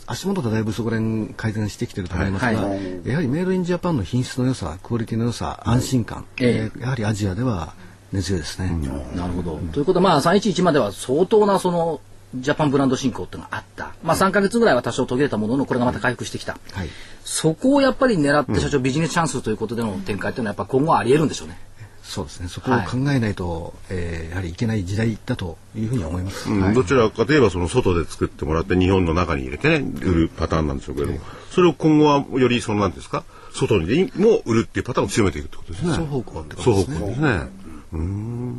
[0.07, 6.81] 足元でだいぶそこら辺改善してきてると思いますが、はやはりメイドインジャパンの品質の良さ、クオリティの良さ、安心感、ええー。
[6.81, 7.73] やはりアジアでは
[8.11, 8.69] 根強いですね。
[9.15, 9.59] なるほど。
[9.73, 12.01] ということはまあ311までは相当なその
[12.35, 13.93] ジャパンブランド進行っていうのがあった。
[14.03, 16.57] まあ3ヶ月ぐらいは多少途切れたもののこれがまた回復してきた。
[16.73, 16.89] はい
[17.23, 21.57] そこをやっぱり狙って社長、ビジネスチャンスということでの展開っていうのはやっぱ今後あり得るんでしょうね。
[22.03, 22.47] そうですね。
[22.47, 26.51] そこを考えないと、えーやはりいけない時代だというふうに思います。
[26.51, 31.19] うんどちらかといえばその外で作ってもらって日本の中に入れてね売るパターンなんでしょうけれども、
[31.49, 33.23] それを今後はよりそのなんですか？
[33.53, 35.93] 外にも売るっていうパターンを強めていくってことですね。
[35.93, 36.99] 双方向ってこと双ですね。
[36.99, 37.64] 方向ですね。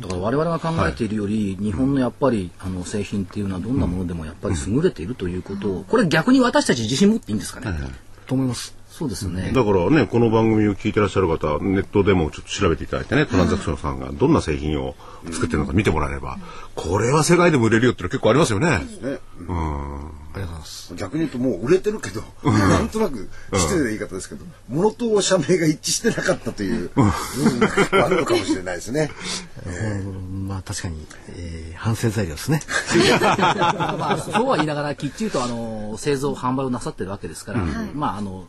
[0.01, 7.77] だから我々が考えているより、日本のやっぱりあの製品っていうのはどんなものでもやっぱり優れているということを、これ逆に私たち自信持っていいんですかね？
[8.27, 8.76] と思います。
[8.97, 9.51] そうですよね。
[9.53, 14.95] だからね、この番組を聞いてらっしゃる方は、ネットでもちょっと調べていただいてね、トランザクションさんがどんな製品を
[15.31, 16.39] 作ってるのか見てもらえれば、
[16.73, 18.69] これは世界でも売れるよってのは結構ありますよね。
[18.69, 19.17] ねありがとう
[20.33, 20.95] ございます。
[20.95, 29.11] 逆に言うともう売れてるけど、なんとなく失礼な言い方ですけど、ものと社名が一致してなかったという部分があるのかもしれないですね。
[29.67, 31.05] うんまあ確かに、
[31.35, 32.59] えー反省材料ですね。
[33.21, 38.47] まあ、そうは言いながらきっちりとあの製造販売をなさってるわけですから、まああの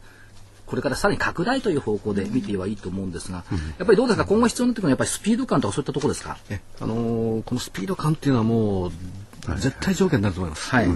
[0.69, 3.45] これからさらに拡大という方向で見てはいいと思うんですが、
[3.79, 4.27] やっぱりどうですか？
[4.27, 6.37] 今後必要になってくるのはやっぱりスピード感とかそういったところですか？
[6.51, 8.93] えあのーこのスピード感っていうのはもう
[9.57, 10.71] 絶対条件になると思います。
[10.71, 10.89] はい。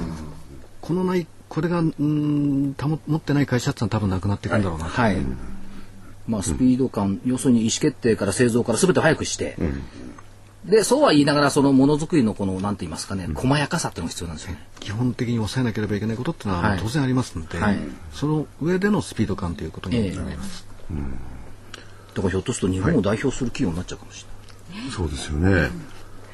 [0.80, 4.90] このないこれがうん保持ってない会社ってのは多分なくなっていくんだろうなと。
[4.90, 5.16] はい。
[6.28, 9.56] まあスピード感、要するに意思決定から製造から全てを早くして、
[10.64, 14.66] でそうは言いながらそのものづくりのこのなんて言いますかね、細やかさっていうのが必要なんですよね。
[14.81, 17.79] 基本的に抑えなければいけないことっていうのははい当然ありますので、はい
[18.12, 20.66] その上でのスピード感ということになります。
[22.14, 24.25] だからひょっとすると日本を代表する企業になっちゃうかもし
[24.70, 24.90] れない。
[24.90, 25.70] そうですよね。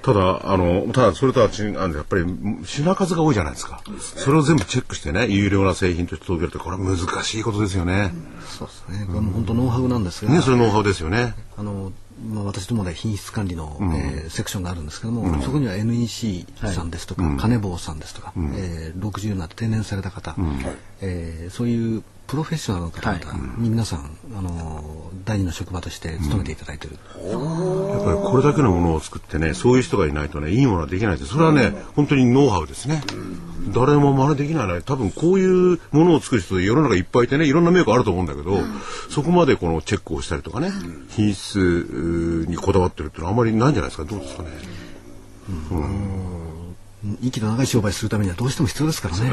[0.03, 2.25] ただ、あの、ただそれとは違うんで、やっぱり
[2.64, 3.83] 品数が多いじゃないですか。
[3.99, 8.12] それを全部チェックしてね、有料な製品として届けるって、これは難しいことですよね。
[8.49, 9.07] そうですね。
[9.07, 11.35] これも本当ノウハウなんですが、ね、それノウハウですよね。
[11.57, 11.93] あの、
[12.27, 20.35] まあ、私どもで品質管理の、えーセクションがあるんですけども、そこには NEC さんですとか、金棒さんですとか、えー60になって定年された方、
[21.01, 31.33] えーそういうプロフェッショナルの方々に皆さん、あの第二の職場として勤めていただいている、やっぱりこれだけのものを作ってね、そういう人がいないとね、いいものはできないです。
[31.33, 33.03] それはね、本当にノウハウですね。
[33.75, 34.81] 誰も真似できないね。
[34.81, 38.59] 多分こういうものを作る人で世の中いっぱいいてね、いろんなメーカーあると思うんだけど、
[39.11, 40.73] そこまでこのチェックをしたりとかね、
[41.11, 44.05] 品質にこだわってるっていうのはあまりないんじゃないですか？
[44.05, 44.49] どうですかね？
[45.71, 46.38] うん
[47.23, 49.29] 息の長い商売するためにはどうしても必要ですからね。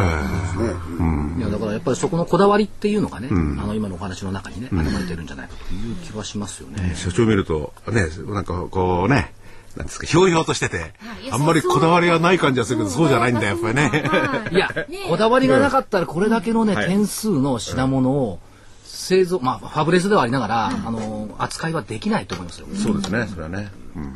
[1.38, 6.94] いやだからやっぱりそこのこだわりっていうのがね、あの今のお話の中にね、現れてるんじゃないかという気はしますよね。
[6.96, 9.34] 社長見ると、ね、なんかこうね、
[9.76, 10.94] なんですか、ひょうひょうとしてて、
[11.32, 14.04] あんまりこだわりがない感じがするけど、そうじゃないんだよ、やっぱりね。
[14.52, 14.70] いや、
[15.10, 18.40] こだわりがなかったらこれだけのね、点数の品物を
[18.84, 22.68] 製造、まあファブレスではありながら、あの扱いはできないと思いますよ。
[22.76, 23.72] そうですね、それはね。
[23.96, 24.14] でも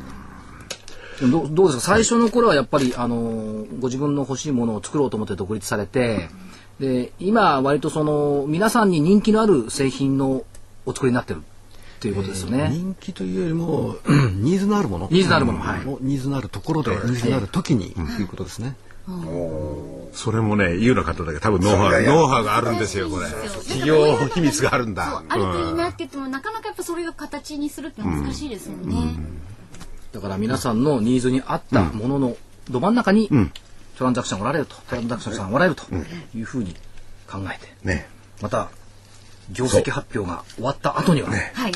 [1.28, 1.94] どうどうですか？
[1.94, 6.28] 最初の頃はやっぱりあのご自分の欲しいものを作ろうと思って独立されて
[6.78, 10.44] で今割とその皆さんに人気のある製品の
[10.86, 11.42] お作りになってるっ
[12.00, 12.70] ていうことですよね。
[12.72, 13.96] 人気というよりも、
[14.40, 15.08] ニーズのあるもの。
[15.10, 18.74] ニーズのあるものはいをニーズのあるところで、ニーズのある時に、ということですね。
[20.14, 23.26] それもね、言うのかとだけど、多分ノウハウ、ノウハウがあるんですよ、これ。
[23.68, 25.22] 企業秘密があるんだ。
[25.28, 29.16] あるといいなって言っても、なかなかやっぱそれを形にするって難しいですよね。
[30.12, 32.36] だから皆さんのニーズに合ったものの
[32.70, 33.28] ど真ん中に
[33.96, 35.84] トランザクションおられると、トランザクションさんおられると
[36.34, 36.74] いうふうに
[37.30, 38.08] 考えて、ね。
[38.40, 38.70] また
[39.52, 41.72] 業績発表が終わった後には、はい。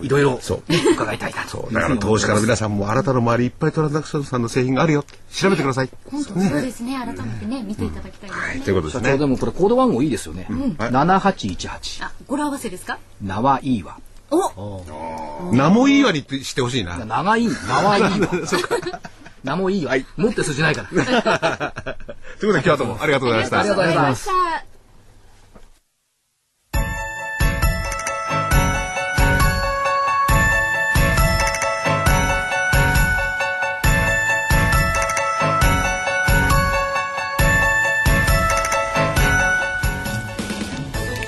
[0.00, 5.90] いろいろそうね伺いたいなとだから投資家の皆さんもあなたの周りいっぱいトランザクションさんの製品があるよ調べてください。
[6.10, 6.96] 本当そうですね。
[6.96, 8.64] 改めてね、見ていただきたいですね。
[8.64, 9.26] ということです社長でね。
[9.26, 10.46] もこれコード番号いいですよね。
[10.48, 12.04] 7818。
[12.04, 12.98] あ、語呂合わせですか？
[13.20, 13.98] 名はいいわ。
[14.30, 14.84] お
[15.52, 17.04] 名もいいわにしてほしいな。
[17.04, 18.28] 長い、名はいいわ。
[19.42, 19.94] 名もいいわ。
[20.16, 20.88] 持って筋ないから。
[22.38, 23.60] ということで今日はどうもありがとうございました。
[23.60, 24.70] ありがとうございますした。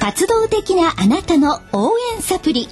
[0.00, 2.68] 活動的なあなたの応援サプリ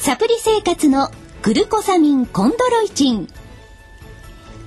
[0.00, 1.10] サプリ生活の
[1.42, 3.28] グルコサミンコンドロイチン。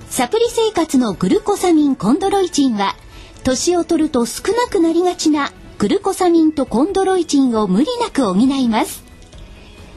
[0.08, 2.96] サプリ生活のグルコサミンコンドロイチンは
[3.44, 9.04] 年を取ると少なくなりがちなグルコサミンとコンドロイチンを無理なく補います。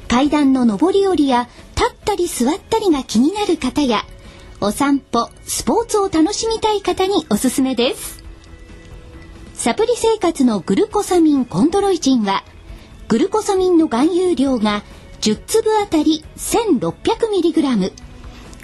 [0.08, 4.06] 階段の上り下りや立ったり座ったりが気になる方や
[4.62, 8.24] お散歩スポーツを楽しみたい方におすすめです。
[9.52, 12.42] サプリ生活のグルコサミンコンドロイチンは
[13.08, 14.82] グルコサミンの含有量が
[15.20, 17.92] 10粒あたり 1600mg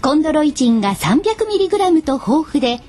[0.03, 2.81] コンドロイチンが 300mg と豊富で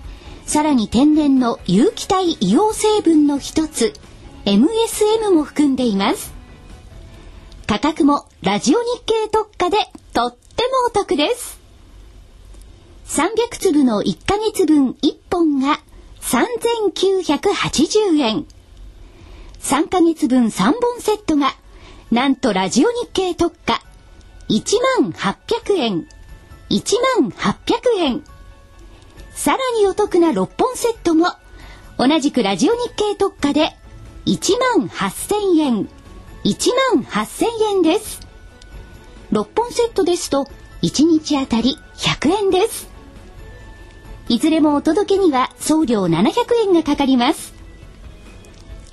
[0.45, 3.93] さらに天然の有機体硫黄成分の一つ
[4.45, 6.33] MSM も含んでいます。
[7.65, 9.77] 価格もラジオ日経特価で
[10.13, 11.59] とってもお得です。
[13.05, 15.79] 300粒の1ヶ月分1本が
[16.21, 18.45] 3980円
[19.59, 21.53] 3ヶ月分3本セットが
[22.13, 23.81] なんとラジオ日経特価。
[24.47, 26.07] 1万800円。
[26.69, 27.55] 1万800
[27.97, 28.23] 円。
[29.31, 31.25] さらにお得な6本セットも。
[31.97, 33.71] 同じくラジオ日経特価で。
[34.27, 35.89] 1万8000円。
[36.43, 37.45] 1万8000
[37.77, 38.19] 円です。
[39.31, 40.45] 6本セットですと
[40.83, 42.89] 1日あたり100円です。
[44.29, 46.31] いずれもお届けには送料700
[46.67, 47.55] 円がかかります。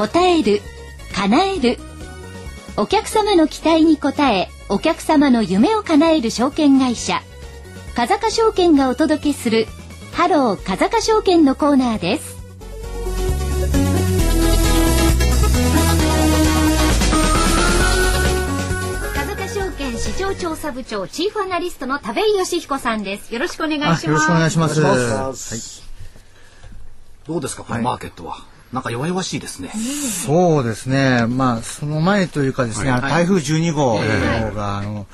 [0.01, 0.61] 答える
[1.13, 1.77] 叶える。
[2.75, 7.21] お客様の期待に応えお客様の夢を叶える証券会社。
[7.95, 9.67] 風賀証券がお届けする
[10.13, 12.35] ハロー風賀証券のコーナーです。
[19.13, 23.31] 風賀証券市場調査部長チーフアナリストの田部井義彦さんです。
[23.31, 24.07] よろしくお願いします。
[24.07, 24.81] よろしくお願いします。
[24.81, 25.83] お願いします。
[27.27, 28.49] どうですか、このマーケットは？
[28.73, 29.69] なんか弱々しいですね。
[29.69, 31.25] そうですね。
[31.27, 33.99] まあ、その前というかですね、あの台風12号
[34.55, 35.07] が、あの、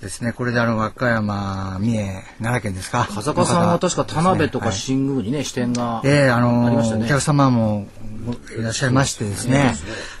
[0.00, 3.08] ですね、これであの、和歌山、三重、奈良県ですか？
[3.10, 6.02] 風間さんは確か田辺とかはい新宮にね、支店が。
[6.04, 7.06] ええあのありましたね。
[7.06, 7.86] お客様も
[8.58, 9.74] いらっしゃいましてですね、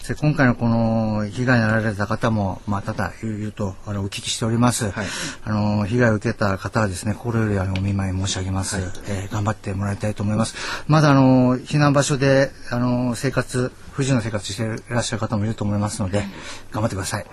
[0.08, 5.06] で今回のこの被害になられた方も、まあ、ただいるとあのお聞きしております、はい。
[5.44, 8.76] あの被害を受けた方はですね心よりあのお見舞い申し上げます、
[9.08, 10.54] えー頑張ってもらいたいと思います。
[10.86, 16.22] まだあの避難場所であの生活不自由な生活していらっしゃる方もいると思いますので
[16.70, 17.26] 頑張ってください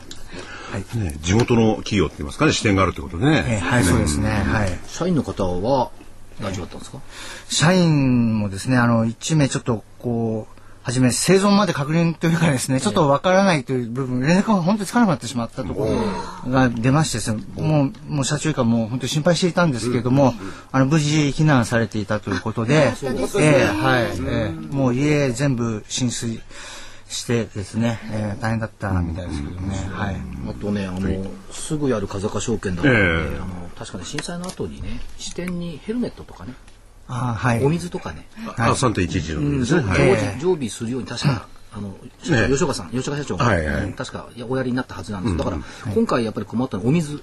[0.72, 3.44] はい、ね地元の企業って言いますかね、支店があるってことでね。
[3.48, 4.80] えーはいそうですね、はい。
[4.88, 5.92] 社員の方は
[6.42, 7.00] 大丈夫だったんですか？
[7.48, 15.86] 社員もですね、あの、一名ちょっと、こう、はじめ生存まで確認というかですね、ちょっとわからないという部分、連絡が本当につかなくなってしまったとこ
[16.46, 20.34] ろが出ましてですね、もう、もう社長以下もう本当に心配していたんですけれども、
[20.74, 24.76] あの、無事避難されていたということで、ええはい、ええ。
[24.76, 26.42] もう家全部浸水
[27.14, 30.16] してですね、ええ大変だったみたいですけどね、はい。
[30.50, 33.38] あとね、あの、すぐやる風賀証券だから、ねええ。
[33.40, 36.54] あの、確かに震災の後にね、支店にヘルメットとかね、
[37.08, 37.64] あはい。
[37.64, 39.66] お水とかね、あ、3.11の時ですね。
[39.66, 40.36] 常はい。
[40.36, 41.96] 時常備するように確か、あの、
[42.32, 43.94] ええ吉岡さん、吉岡社長が、はいはい。
[43.94, 45.38] 確かいやおやりになったはずなんです。
[45.38, 45.58] だから、
[45.94, 47.22] 今回やっぱり困ったのはお水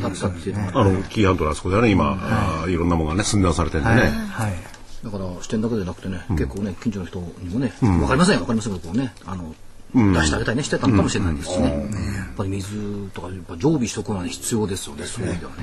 [0.00, 2.74] だったっていうのが、あの、紀伊半島のあそこではね、今、い。
[2.74, 4.00] ろんなものがね、寸断されてるんでね。
[4.30, 4.75] はい。
[5.06, 9.54] だから支店だけでなくてね、結構ね、近所の人にもね、わかりませんよ、わかりませんけど、ね、あの、
[9.94, 11.68] 出してあげたりね、してたのかもしれないですしね。
[11.70, 15.56] やっぱり水とか、やっぱ常備しとくのはね必要ですよね、そういう意味ではね。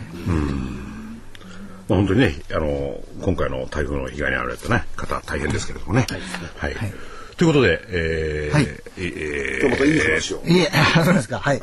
[1.90, 6.08] まあ、本当にね、あの、今回の台風の被害に遭われたね、方大変ですけれどもね。
[6.58, 6.76] はい。
[7.38, 10.44] ということで、えー、はいえ今日またいい話を。
[10.46, 10.70] いえ、
[11.04, 11.40] そうですか。
[11.40, 11.62] はい。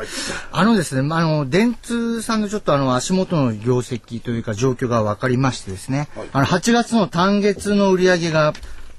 [0.53, 8.53] あのですね、まあ、あの、電通さんのちょっとあの、足元の業績というか状況が分かりましてですね、あの、8月の単月の売り上げが、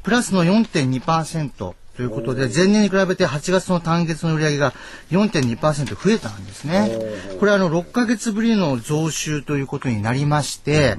[0.03, 4.73] プラスの4.2%ということで、前年に比べて8月の単月の売り上げが
[5.11, 6.89] 4.2%増えたんですね。
[7.39, 10.95] これはあの、6ヶ月ぶりの増収ということになりまして、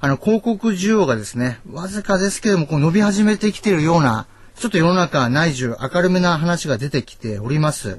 [0.00, 4.26] あの、広告需要がですね、わずかですけれども、こう伸び始めてきているような、
[4.58, 7.98] ちょっと世の中内需明るめな話が出てきております。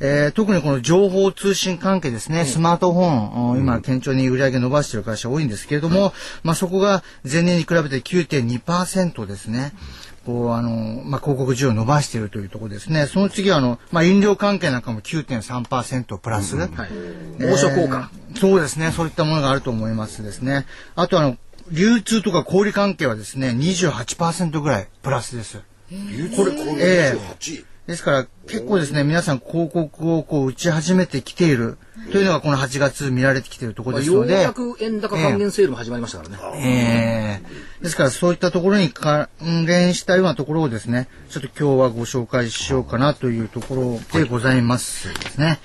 [0.00, 9.72] えー特にこの情報通信関係ですね、スマートフォン、お今、堅調に売り上げ伸ばしている会社多いんですけれども、まあ、そこが前年に比べて9.2%ですね。
[10.26, 13.06] こう、あの、まあ、広告需要を伸ばしているというところですね。
[13.06, 16.56] その次は、あの、まあ、飲料関係なんかも9.3%プラス。
[16.56, 16.68] はい。
[17.40, 18.10] 猛暑効果。
[18.12, 18.92] えーそうですね。
[18.92, 20.64] そういったものがあると思いますですね。
[20.96, 21.36] あとあの、
[21.70, 25.60] 流通とか小売関係はですね、28%ぐらいプラスです。
[26.36, 27.64] これええ28。
[27.86, 31.78] ですから結構ですね、皆さん広告をこう打ち始めてきている
[32.10, 34.34] というのがこの8月見られてきているところですので。
[34.34, 36.38] やく円高還元セールも始まりましたからね。
[36.56, 39.28] ええですからそういったところに関
[39.66, 43.74] 連したようなところをですね、ちょっと今日はご紹介しようかなというとこ
[44.12, 45.58] ろでございますですね。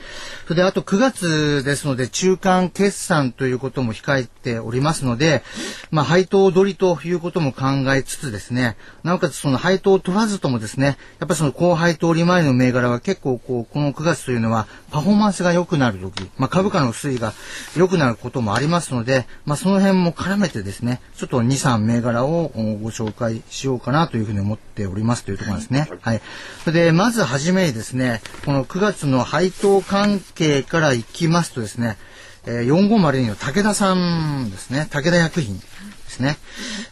[0.47, 5.43] それであと9月ですので中間決算ということも控えておりますので、
[5.91, 17.33] まあ配当取りということも考えつつですね、なおかつその配当を取らずともですね、やっぱりその高配当利回りの銘柄は結構こう、この9月というのはパフォーマンスが良くなる時、まあ株価の推移が
[17.75, 25.89] 良くなることもありますので、まあその辺も絡めてですね、ちょっと2、3銘柄をおご紹介しようかなというふうに思っておりますというところですね。
[26.01, 26.21] はい。
[26.63, 31.97] それで、まずはじめにですね、この9月の配当関係からいきますとですね、
[32.45, 35.65] えー、4502の武田さんですね、武田薬品で
[36.09, 36.37] すね。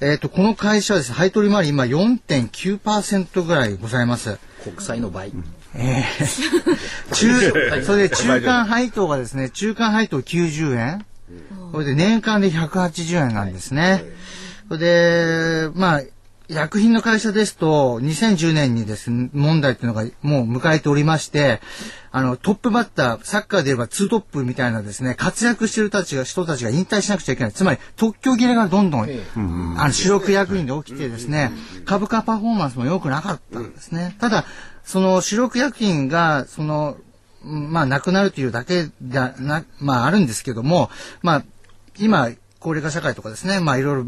[0.01, 4.37] えっ、と、この会社はですね、配当利回り今4.9%ぐらいございます。
[4.63, 5.31] 国債の倍。
[5.77, 11.05] えー 中、それで中間配当がですね、中間配当90円。
[11.71, 14.03] これで年間で180円なんですね。
[14.67, 16.01] それで、まあ、
[16.47, 21.59] 薬品の会社ですと、2010年にですね、問題っていうのがもう迎えておりまして、
[22.11, 27.53] あの、トップバッター、サッカーで言えばツートップみたいなですね、活躍してるたちが、人たちが引退しなくちゃいけない。
[27.53, 29.09] つまり、特許切れがどんどん、
[29.77, 31.51] あの、主力薬品で起きてですね、
[31.85, 34.15] 株価パフォーマンスも良くなかったんですね。
[34.19, 34.45] ただ、
[34.83, 36.97] その主力薬品が、その、
[37.43, 40.89] うんまあ、なくなるというだけがな、まあ、あるんですけども、
[41.21, 41.43] まあ、
[41.99, 42.29] 今、
[42.65, 44.05] 高齢化社会とかですね、まあいろいろ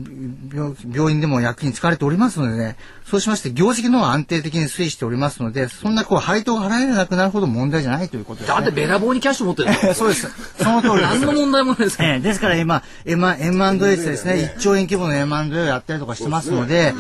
[0.52, 8.56] 病病院でも薬品使われておりますのでね、そうしまして業績の方は安定的に推移しておりますので、そんなこう配当が払えなくなるほど問題じゃないということです、ね。
[8.56, 10.28] だってべらぼうにキャッシュ持ってる そうです。
[10.58, 11.04] その通りです。
[11.04, 12.16] 何の問題もないですから。
[12.16, 16.96] ええですから今、M- M&A ですね、1兆円規模の M&A をやったりとかしてますので、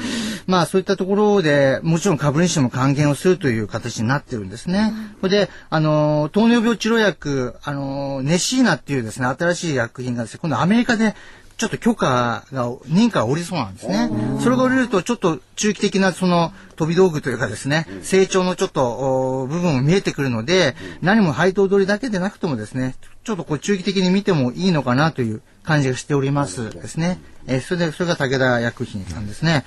[0.45, 4.93] まあそういったところで、もちろん株主も還元をするという形になってるんですね。
[5.21, 11.15] それで、あの、糖尿病治療薬、あの、ネシーナっていうですね、新しい薬品がですね、今度アメリカで、
[11.57, 14.09] ちょっと許可が、認可が下りそうなんですね。
[14.41, 27.19] それが下りると、ちょっと中期的なその飛び道具というかですね、成長のちょっとお部分も見えてくるので、何も配当取りだけでなくてもですね、ちょっとこう中期的に見てもいいのかなという感じがしておりますですね。
[27.47, 29.65] えーそれで、それが武田薬品さんですね。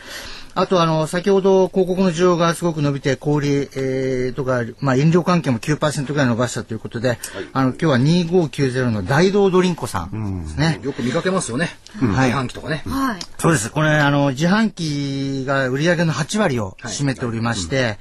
[0.55, 7.19] あと、あの、先ほど広告の需要がすごく伸びて、小売、えー、とか、まあ、飲料関係も9%ぐらい伸ばしたということで、
[7.53, 10.81] あの、今日は2590の大道ドリンコさんですね。
[10.83, 11.71] よく見かけますよね。
[11.99, 12.31] はい。
[12.31, 12.83] 自販機とかね。
[12.87, 13.19] はい。
[13.39, 13.71] そうです。
[13.71, 17.99] これ、あの、自販機が売り上げの8割を占めておりまして、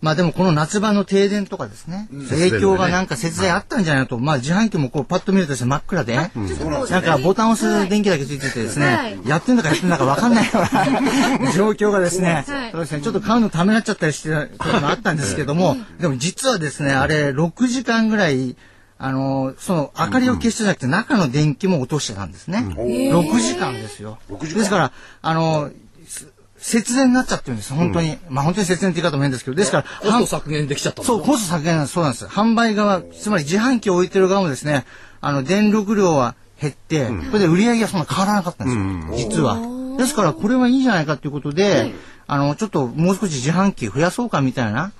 [0.00, 9.18] まあでもこの夏場の停電とかですね、影響がなんか節電あったんじゃないかと、まあ自販機もこうパッと見ると真っ暗で、なんかボタンを押す電気だけついててですね、はい。
[9.26, 10.50] やってんだかやってんだかわかんないよ
[11.40, 18.56] うな 状況がですね、はいそうですね、ちょっと買うのためらっちゃったりしてたこともあったんですけども、でも実はですね、あれ6時間ぐらい、
[18.98, 22.58] あの、その明かりを消してじゃなくて中の電気も落としてたんですね。
[22.76, 24.18] 6時間ですよ。
[24.40, 24.92] ですから、
[25.22, 25.70] あの、
[26.06, 28.16] す節電になっちゃってるんです、本当に。
[28.30, 31.94] まあ本当に節電って言い方も変ですけど、ですから、コスト削減できちゃったんですそう、よコスト削減なんです。
[31.94, 32.24] そうなんです。
[32.24, 34.86] 販売側、つまり自販機を置いてる側もですね、
[35.20, 39.73] あの、電力量は減って、これで売り上げがそんな変わらなかったんですよ、実は。
[39.96, 41.94] ですから、これはいいんじゃないかということで、
[42.26, 44.92] あの、ちょっともう少し自販機増やそうかみたいな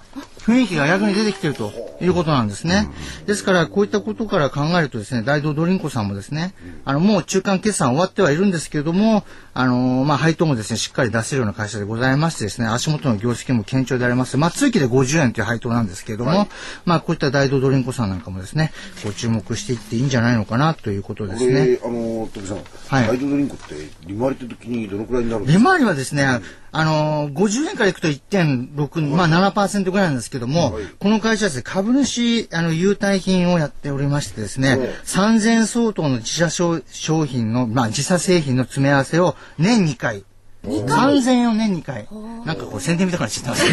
[0.47, 2.89] 雰囲気が逆に出てきてるということなんですね。
[3.27, 6.55] ですから、こういったことから考えるとですね、大道ドリンコさんもですね、
[6.85, 14.37] あの、もう中間決算終わってはいるんですけれども、あのまあ、配当もですね、しっかり出せるような会社でございましてですね、足元の業績も堅調であります。
[14.37, 16.49] まあ、通期で50円という配当なんですけれども、はい、
[16.85, 18.73] まあ、こういった大道ドリンコさんなんかもですね、
[19.05, 21.79] ご注目していっていいんじゃないのかなということですね。
[21.83, 22.59] あの、徳さん、
[22.89, 23.75] はい、大道ドリンコって
[24.07, 25.65] 利回りって時にどのくらいになるんですか？
[25.65, 26.43] 利回りはですね、うん
[26.77, 36.81] あのー、50円からいくと1.6、まあ7%ぐらいなんですけども、はい、この会社ですね、株主、あの、優待品をやっておりましてですね、はい、3000相当の自社商
[37.27, 40.25] 品の、まあ自社製品の詰め合わせを年2回、
[40.65, 42.07] 3000円を年2回、
[42.45, 43.73] なんかこう宣伝みたいな感じしてますけ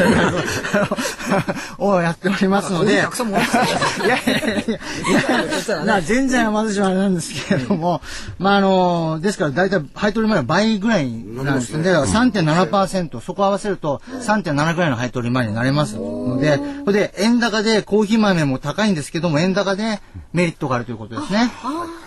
[1.80, 2.94] ど、 をやっておりますので、
[4.06, 4.80] いやいやいや。
[5.84, 8.02] いや、全然私はあれなんですけれども、
[8.40, 11.84] まああの、ですから大体配当利回りは倍ぐらいなんですね。
[11.84, 20.02] だから3.7%、そこ合わせると3.7ぐらいの配当利回りになりますので、それで円高でコーヒー豆も高いんですけども、円高で
[20.34, 21.52] メリットがあるということですね。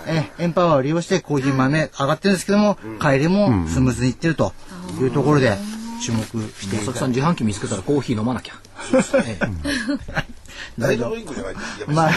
[0.06, 4.52] え、エンパワーを利用してコーヒー豆上がってるんですけども、帰りもスムーズにいってると。
[5.00, 5.56] いうところで
[6.02, 8.54] 注目して佐々木さん自販機見つけたらコーヒー飲まなきゃ。
[10.78, 11.54] 大道インクじゃない
[11.86, 12.12] まあ、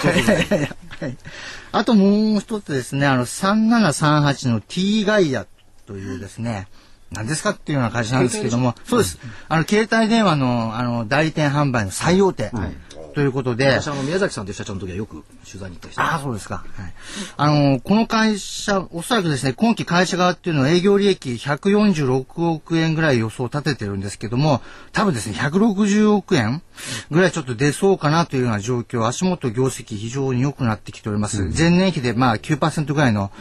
[1.72, 5.46] あともう一つですね、あの、3738の T ガイア
[5.86, 6.68] というですね、
[7.12, 9.20] 何ですかっていうような会社なんですけども、そうです。
[9.48, 12.50] あの、携帯電話の、あの、代理店販売の最大手。
[12.50, 12.87] はい
[13.18, 13.66] ということで。
[13.66, 16.64] 私、あの、宮崎さんという社長の時はよく取材に行ったりしてああ、そうですか。
[16.76, 16.94] はい。
[17.36, 24.62] あの、この会社、おそらくですね、今期会社側っていうのは営業利益146億円ぐらい予想を立ててるんですけども、
[24.92, 26.62] 多分ですね、160億円
[27.10, 31.42] ぐらいちょっと出そうかなというような状況、足元業績非常に良くなってきております。
[31.42, 33.32] うん、前年比でまあ9%ぐらいの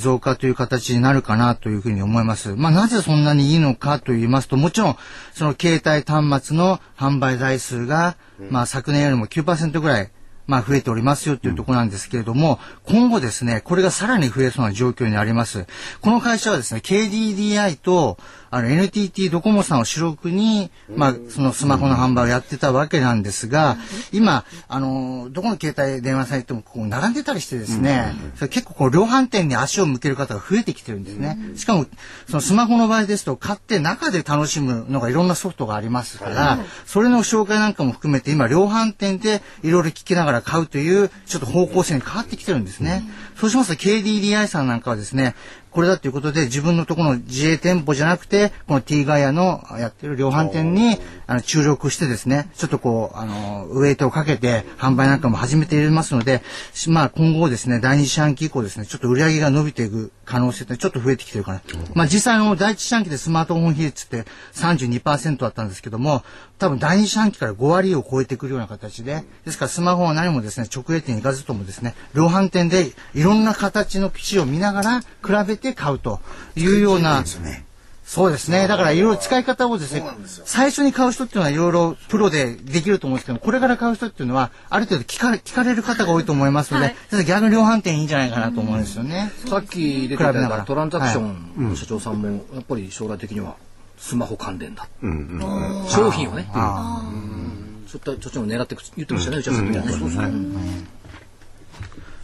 [0.00, 2.56] 増加という形になるかなというふうに思います。
[2.56, 4.96] まあなぜそんなにいいのかと言いますと、もちろん、
[5.32, 8.16] その携帯端末の販売台数が、
[8.50, 10.10] まあ昨年よりも9%ぐらい
[10.46, 15.66] まあ増えておりますよっていうところなんですけれども、今後ですね、これがさらに増えそうな状況にあります。
[16.00, 18.18] この会社はですね、KDDI と、
[18.52, 23.78] あの NTT ドコモさんを主力に、まあ、そのスマホの販売をやってたわけなんですが、
[24.12, 31.38] 今、あの、どこの携帯電話されてもこう並んでたりしてですね、それ結構こう量販店に足を向ける方が増えてきてるんですね。
[31.56, 31.86] しかも、
[32.28, 43.02] そのスマホの場合ですと、買って中で楽しむのがいろんなソフトがありますから、それの紹介なんかも含めて今、量販店でいろいろ聞きながら買うという、ちょっと方向性に変わってきてるんですね。
[43.40, 45.34] そうしますと KDDI さんなんかはですね、
[45.72, 56.42] これだということで、自分のところの自営店舗じゃなくて、この T ガヤのやってる量販店に、あの、注力してですね、ちょっとこう、あの、ウェイトをかけて、販売なんかも始めていますので、
[56.88, 61.62] まあ、今後ですね、第二四半期以降ですね、ちょっと売り上げが伸びていく可能性ってちょっと増えてきてるかな。
[61.94, 66.22] まあ、実際の第一四半期でスマートフォン比率って32%だったんですけども、
[66.62, 75.06] 多分第二四半期から5割を超えてくるような形で、ですからスマホは何もですね、直営店に行かずともですね、量販店でいろんな形の機種を見ながら比
[75.48, 76.20] べて買うと
[76.54, 77.24] いうような、
[78.04, 78.68] そうですね。
[78.68, 80.04] だからいろいろ使い方をですね、
[80.44, 89.32] 最初に買う人っていうのはいろいろプロでできると思うんですけど、これから買う人っていうのは、ある程度聞か聞かれる方が多いと思いますので、はい、逆量販店いいんじゃないかなと思うんですよね。
[89.48, 93.56] さっき出てたトランザクションの社長さんも、やっぱり将来的には
[94.02, 94.88] スマホ関連だ。
[95.00, 96.48] うんうん、商品をね。
[96.52, 99.92] ちょっと、ちょっと狙って言ってましたね、打ち合わせの時はね。
[99.92, 100.32] そうそう。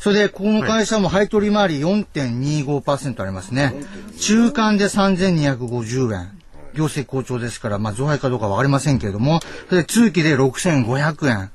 [0.00, 3.74] それで、この会社も配当利回り4.25%ありますね。
[4.20, 6.32] 中間で3250円。
[6.74, 11.50] 業績好調ですから、まあ、増配かどうかわかりませんけれども、それで通期で6500円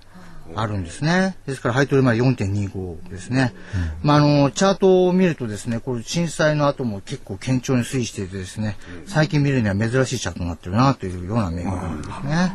[0.55, 1.37] あるんですね。
[1.45, 3.53] ですから、配当利回り4.25ですね。
[4.01, 12.53] うん、まあ、あの、チャートを見るとですね、これ震災の後も結構堅調に推移していてですね、最近見るには珍しいチャートになってるなというような銘柄なんですね。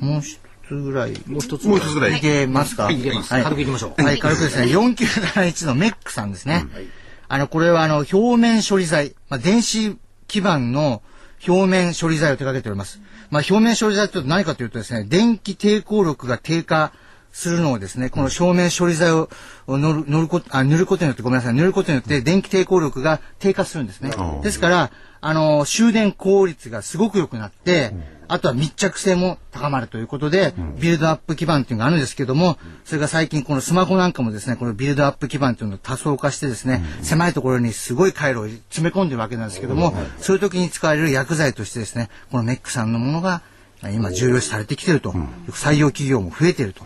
[0.00, 1.12] もう一つぐらい。
[1.26, 2.18] もう一つもう一つぐらい。
[2.18, 3.30] いけますか、はい、いけます。
[3.30, 4.02] 軽くいきましょう。
[4.02, 4.66] はい、軽くですね。
[4.66, 6.66] 4971のメックさんですね。
[6.72, 6.86] はい、
[7.28, 9.96] あの、これはあの、表面処理剤、まあ、電子
[10.28, 11.02] 基板の
[11.46, 13.00] 表面処理剤を手掛けております。
[13.30, 16.92] まあ、表面処理剤と何かというとですね、電気抵抗力が低下
[17.32, 19.28] するのをですね、この表面処理剤を
[19.66, 24.10] 塗る塗るこあ塗ることによって、ごめんなさい、塗ることによって電気抵抗力が低下するんですね。
[24.42, 27.94] ですから、あの、終電効率がすごく良くなって、
[28.28, 43.42] あとは密着性も高まるということで、ビルドアップ基盤っていうのがあるんですけども、それが最近このスマホなんかもですね、このビルドアップ基盤っていうのを多層化してですね、狭いところにすごい回路を詰め込んでるわけなんですけども、そういう時に使われる薬剤としてですね、このメックさんのものが
[43.82, 45.14] 今重要視されてきてると、
[45.50, 46.84] 採用企業も増えてると。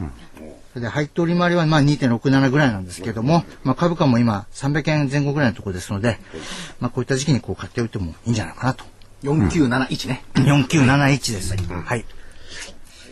[0.72, 6.18] それで配当利回りはまあ2.67ぐらいなんですけども、まあ、株価も今300円前後ぐらいのところですので、
[6.80, 8.84] まあ、こういった時期にこう買っておいてもいいんじゃないかなと。
[9.22, 10.24] 4971ね。
[10.34, 11.56] 4971です。
[11.56, 12.04] はい。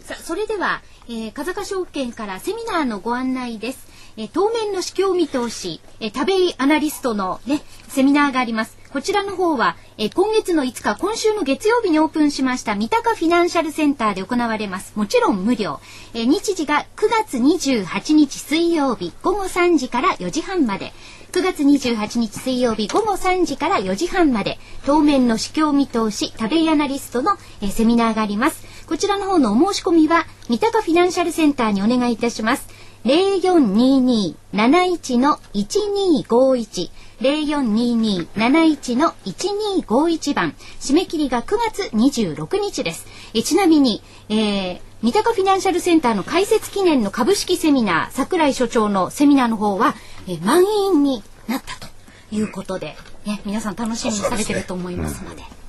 [0.03, 3.87] さあそれでは、えー、風賀証券からセミナーのご案内です。
[4.17, 8.77] えー、当面の市況見通し、えー、食べアナリストのね、セミナーがあります。
[8.93, 14.93] こちらの方は、えー、今月の5日、今週の月曜日にオープンしました三鷹フィナンシャルセンターで行われます。
[14.97, 15.81] もちろん無料。
[16.13, 20.93] えー、日時が9月28日水曜日午後3時から4時半まで。
[21.31, 28.67] 9月28日水曜日午後3時から4時半まで、当面の市況見通し、食べアナリストの、え、セミナーがあります。
[28.89, 32.67] こちらの方のお申し込みは、三鷹フィナンシャルセンターにお願いいたします。
[33.05, 36.91] 0422-71の1251
[37.21, 40.55] 0422-71の1251番。
[40.81, 43.07] 締め切りが9月26日です。
[43.35, 49.95] えちなみに、えー、三鷹フィナンシャルセンターの開設記念の株式セミナー、桜井所長のセミナーの方は、
[50.27, 51.89] えー、満員になったと
[52.33, 52.97] いうことで、
[53.27, 55.60] ね、皆さん楽しみにされてると思いますので。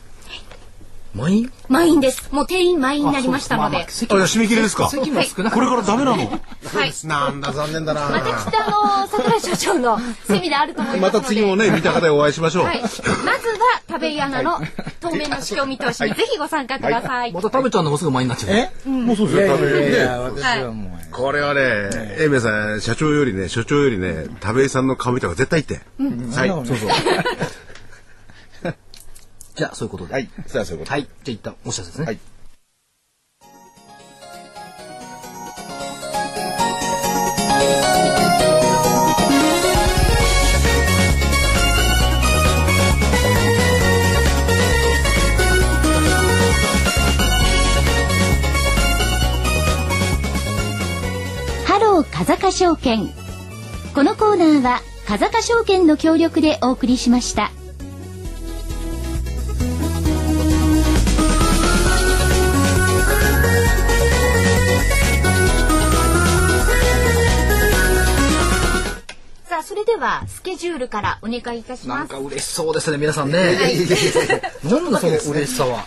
[1.13, 1.51] 満員？
[1.67, 2.33] 満員です。
[2.33, 3.77] もう定員満員になりましたので。
[3.77, 4.89] あ、締め切りですか。
[4.89, 6.17] 席も少なこれからダメなの？
[6.17, 6.93] はい。
[7.05, 8.09] なんだ残念だな。
[8.09, 12.65] また北の桜井所長のセミナーあると思いますまた次もね三鷹でお会いしましょう。
[12.65, 12.81] はい。
[12.81, 13.37] まずは
[13.89, 14.59] 食べ屋なの
[15.01, 17.33] 当面の市況見通しにぜひご参加ください。
[17.33, 18.55] また食べちゃうのもすぐ満員になっちゃう。
[18.55, 18.89] え？
[18.89, 19.57] もうそうですよ。
[19.57, 21.11] 食べいや私はもう。
[21.11, 21.61] これはね、
[22.19, 25.85] エイメさん社長よりね所長よりね食べさんの顔見た方が絶対言って。
[26.37, 26.49] はい。
[26.49, 26.89] そうそう。
[29.55, 30.13] じゃあ、そういうことで。
[30.13, 30.29] はい。
[30.47, 31.03] じゃあ、そういうことはい。
[31.03, 32.05] じゃあ、一旦お知らせですね。
[32.05, 32.19] はい。
[51.65, 53.09] ハロー風賀証券。
[53.93, 57.51] このコーナーは風賀証券の協力でお送りしました。
[69.63, 71.99] それではスケジュールからお願いいたします。
[71.99, 73.39] なんか嬉しそうですね、皆さんね。
[73.39, 73.77] はい、
[74.69, 75.85] なんだその嬉しさは。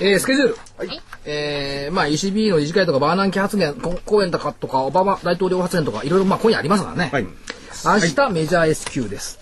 [0.00, 0.58] えー、スケジュール。
[0.78, 7.10] はい、えー、まあ ECB の理事会とかバーナンキ発言、講演とかとか、オバマ大統領発言とか、いろいろまあ今夜ありますからね。
[7.12, 9.38] はい、明日、メジャー SQ です。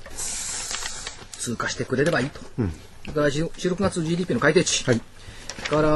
[1.39, 2.41] 通過してくれればいいと。
[2.59, 2.73] うん、
[3.07, 4.85] だから4、6月 GDP の改定値。
[4.85, 5.01] はい
[5.63, 5.89] から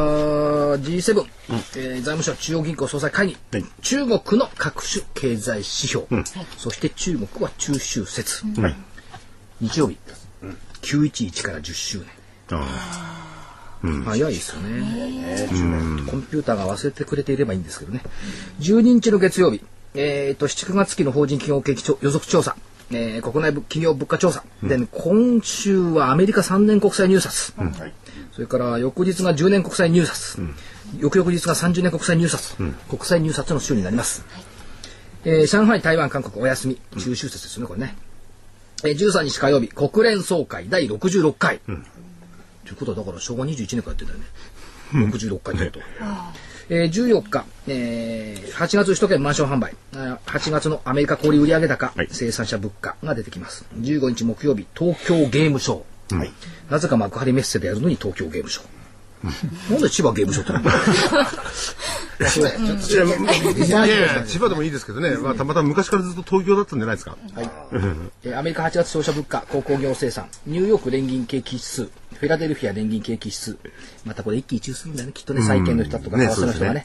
[0.78, 6.24] G7、うん、えー、財務省中央銀行総裁会議、はい、中国の各種経済指標、うん、
[6.56, 8.74] そして中国は中秋節、うん、
[9.60, 9.98] 日曜日、
[10.42, 12.06] うん、911から10周年。
[13.84, 15.48] うん、早いですよね、
[16.08, 18.00] コンピューターが忘れてくれていればいいんですけどね。
[18.60, 19.60] 12日の月曜日、
[19.94, 22.54] えーと、7、9月期の法人企業景気予測調査、
[22.92, 27.92] えー、国内企業物価調査、で、今週はアメリカ3年国債入札、はい
[28.32, 30.54] それから翌日が10年国債入札、うん、
[30.98, 34.42] 翌々日が30年国債入札、うん、国債入札の週になります、はい、
[35.24, 36.76] えー、上海台湾韓国お休み。
[36.98, 37.94] 中秋節ですよねこれね、
[38.84, 41.86] えー、13日火曜日国連総会第66回、うん、
[42.64, 44.26] ということはだから昭和21年からやってんだよね、
[44.92, 45.80] 66回ってこと、
[46.70, 53.66] えー、14日、えー、8月首都圏マンション販売、8月のアメリカ小売売上高、はい、生産者物価が出てきます。
[53.76, 55.91] 15日木曜日、東京ゲームショー。
[56.10, 56.32] はい、
[56.70, 58.82] なぜか幕張メッセでやるのに東京ゲームショー。
[59.70, 60.68] なんで千葉ゲームショーって
[63.66, 67.16] いやいや千葉でもいいですけどね、まあ、たまたま昔からずっと東京だったんじゃないですか。
[67.34, 67.50] はい。
[68.24, 73.56] えアメリカ8月消費者物価、鉱工業生産、ニューヨーク連銀景気指数、フィラデルフィア連銀景気指数、
[74.04, 76.84] またこれ一喜一憂するんだよね、きっとね、債券の人とか為替の人がね。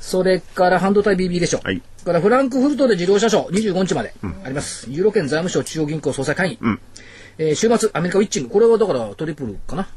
[0.00, 1.60] それから半導体 BB でしょ。
[1.62, 1.82] はい。
[2.04, 4.14] からフランクフルトで自動車ショー25日まで
[4.44, 4.90] あります。
[4.90, 6.58] ユーロ圏財務省中央銀行総裁会議。
[7.38, 8.50] うんえー、週末、アメリカウィッチング。
[8.50, 9.88] これはだからトリプルかな。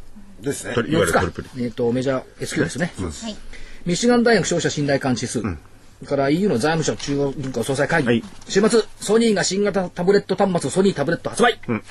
[0.41, 0.73] ですね。
[0.73, 1.21] 4つか。
[1.21, 2.93] えっ、ー、と、メジャー S q ですね。
[2.97, 3.35] はい。
[3.85, 5.39] ミシガン大学消費者信頼感指数。
[5.39, 5.59] うん
[6.05, 11.83] から EU の財務省中央銀行総裁会議、はい、週末ソニーが新型タブレット端末ソニータブレット発売、うん、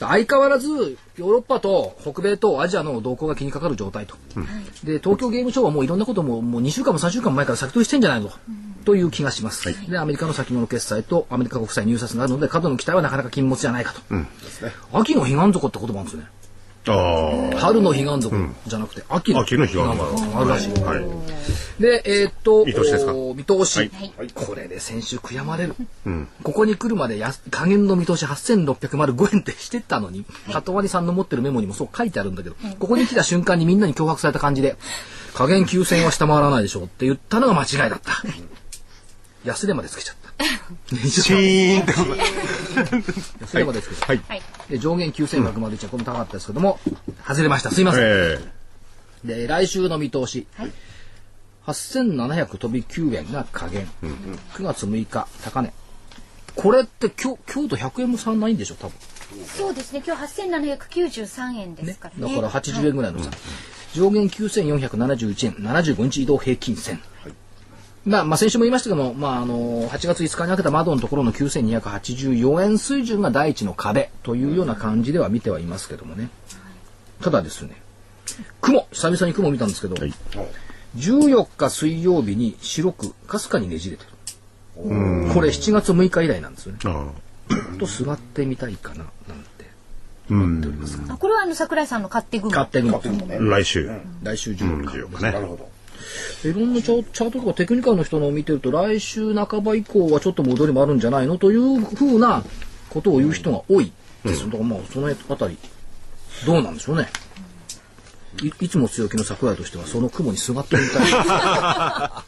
[0.00, 4.44] 相変わらずヨーロッパと北米とアジアの動向が気にかかる状態と、うん、
[4.84, 8.28] で東京ゲームショーはもういろんなことももう2週間も3週間前から先取りしてんじゃないの？
[8.28, 9.66] と、うんという気がします。
[9.66, 14.02] はい、で、アメリカの先物決済とアメリカ国債入札があるので、過度の期待はなかなか禁物じゃないかと。
[14.10, 14.26] うん、
[14.92, 16.26] 秋の彼岸底って言葉なんですよね。
[16.84, 20.72] 春の彼岸底じゃなくて、秋の彼岸底あるらしい。
[20.82, 23.12] はい、で、えー、っと、見通しですか？
[23.12, 23.84] 見通し、は
[24.24, 25.74] い、これで先週悔やまれる。
[26.04, 34.76] うん、ここに来るまでや加減の見通し8605円ってしてたのに、里ワニさんの持ってるメモにもそう書いてあるんだけど、ここに来た瞬間にみんなに脅迫された感じで、
[35.34, 38.12] 加減9000円は下回らないでしょうって言ったのが間違いだった。
[39.44, 40.23] 安値までつけちゃった。
[41.08, 42.16] シーンってこと。
[43.40, 44.34] 安値までつけちゃった。
[44.34, 44.42] はい。
[44.68, 46.80] で上限9101これも高かったですけども、
[47.26, 47.70] 外れました。
[47.70, 48.02] すいません。
[48.02, 48.48] えー、
[49.24, 50.46] で、来週の見通し。
[50.56, 50.72] はい。
[51.66, 53.88] 8700飛び9円が下限。
[54.54, 55.72] 9月6日、高値。
[56.56, 58.96] これって今日、京都100円も差ないんでしょ、多分。
[59.46, 60.02] そうですね。
[60.04, 62.34] 今日八千七百九十三円ですからね。
[62.34, 63.30] だから80円ぐらいの差。
[63.94, 67.00] 上限9471円、75日移動平均線。
[68.06, 76.28] まあ、まあ、先週も言いましたけども、まあ、あの、8月5日に開けた窓のところの9284円水準が第一の壁というような感じでは見てはいますけどもね。
[77.22, 77.80] ただですね、
[78.60, 79.96] 雲、久々に雲見たんですけど、
[80.96, 84.10] 14日水曜日に白く、かすかにねじれてる。
[84.76, 86.78] これ7月6日以来なんですよね。
[86.80, 89.70] ちょあっとすがってみたいかな、なんて
[90.30, 92.50] 思っておりますこれはあの桜井さんの勝手雲。
[92.50, 92.98] 勝手雲。
[92.98, 93.00] あ
[93.38, 93.90] 来週。
[94.22, 94.98] 来週14日。
[94.98, 95.32] 14日ね。
[95.32, 95.73] なるほど。
[96.44, 102.44] いろんなチャートとかテクニカルの人のを見てると来週半ば以降はちょっと戻りもあるんじゃないのというふうな
[102.90, 103.92] ことを言う人が多い
[104.24, 104.46] ですよ。
[104.46, 105.58] だからまあそのあたり
[106.46, 107.08] どうなんでしょうね。
[108.42, 111.10] いいつも強気の桜井としてはその雲にすがってみたい。
[111.10, 112.24] だ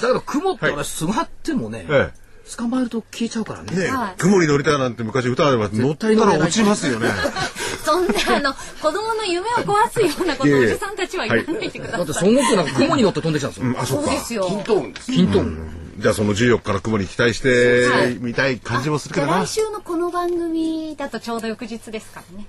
[0.00, 2.12] けど雲って俺すがってもね、え
[2.56, 3.68] 捕まえると消えちゃうからね。
[3.72, 3.76] え。
[3.76, 7.08] ねはい雲に乗りたいなんて昔歌あれば乗ったら落ちますよね。
[7.84, 11.98] そんなあの子供の夢を壊すようなことをおじさんたちは言わないでください。
[11.98, 13.74] だって孫悟空なんか雲に乗って飛んできたんですよ。
[13.78, 14.46] あ、そうですよ。
[14.48, 15.12] 均等運です。
[15.12, 15.80] 金トン。
[15.98, 19.48] じゃあその14日の雲に期待してみたい感じもするけどなじゃあ来。
[19.48, 22.46] 週のこの番組だとちょうど翌日ですからね。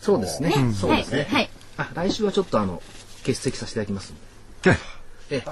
[0.00, 0.52] そうですね。
[0.78, 1.28] そうですね。
[1.30, 1.40] はい。
[1.40, 1.50] はい。
[1.76, 2.82] あ来週はちょっとあの
[3.20, 4.14] 欠席させていただきます。
[4.66, 4.76] え
[5.30, 5.44] え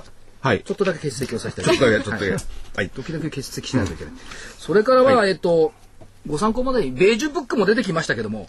[0.47, 0.63] はい。
[0.63, 1.93] ちょっとだけ欠席をさせていただきます。
[1.93, 2.77] ちょっとだけ、ちょっとだけ。
[2.77, 2.91] はい。
[2.91, 4.15] 時々欠席しないといけない。
[4.59, 5.73] それからは、えっと、
[6.27, 8.49] ご参考までに、ベージュブックも出てきましたけども、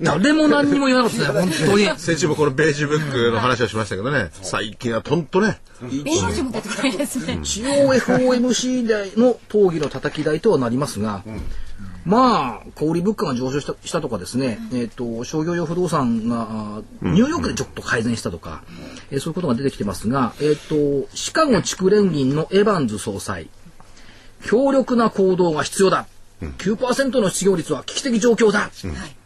[0.00, 1.98] 誰も何にも言わなかったですね、 本当に。
[1.98, 7.38] 先週もこのベージュブックの話をしましたけどね、最近はとんとね、ベージュも出てこないですね。
[7.42, 11.22] 一応 FOMC での討議の叩き台とはなりますが、
[12.06, 18.62] まあ、小売物価が上昇したしたとかですね、えっ、と、商業用不動産が、ニューヨークでちょっと改善したとか、
[19.10, 23.48] えーそういうことが出てきてますが、えっ、と、シカゴ地区連銀のエバンズ総裁、
[24.44, 26.06] 強力な行動が必要だ。
[26.40, 28.70] 9%の失業率は危機的状況だ、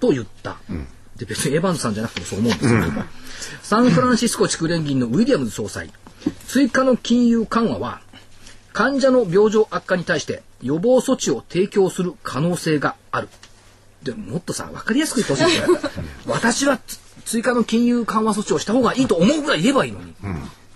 [0.00, 0.56] と言った。
[1.16, 3.02] で別にエヴァンズさんじゃなくてもそう思うんですけど、
[3.60, 5.92] サンフランシスコ地区連銀のウィリアムズ総裁、
[6.46, 8.00] 追加の金融緩和は、
[8.72, 13.28] 患者の病状悪化に対して予防措置を提供する可能性がある。
[14.02, 16.04] でももっとさ、わかりやすく言ってほしいんですよ。
[16.26, 20.14] 私はつ追加の金融緩和措置をした方がいいと思うぐらい言えばいいのに。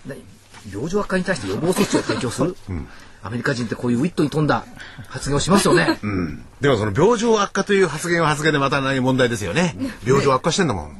[0.05, 0.21] 何
[0.71, 2.55] 病状悪化に対して予防措置を提供する、
[3.21, 4.65] アメリカ人ってこういうウィットに富んだ
[5.07, 5.99] 発言をしますよね。
[6.61, 9.75] でもその病状悪化という発言は発言でまた何問題ですよね。
[10.05, 10.97] 病状悪化してんだもん。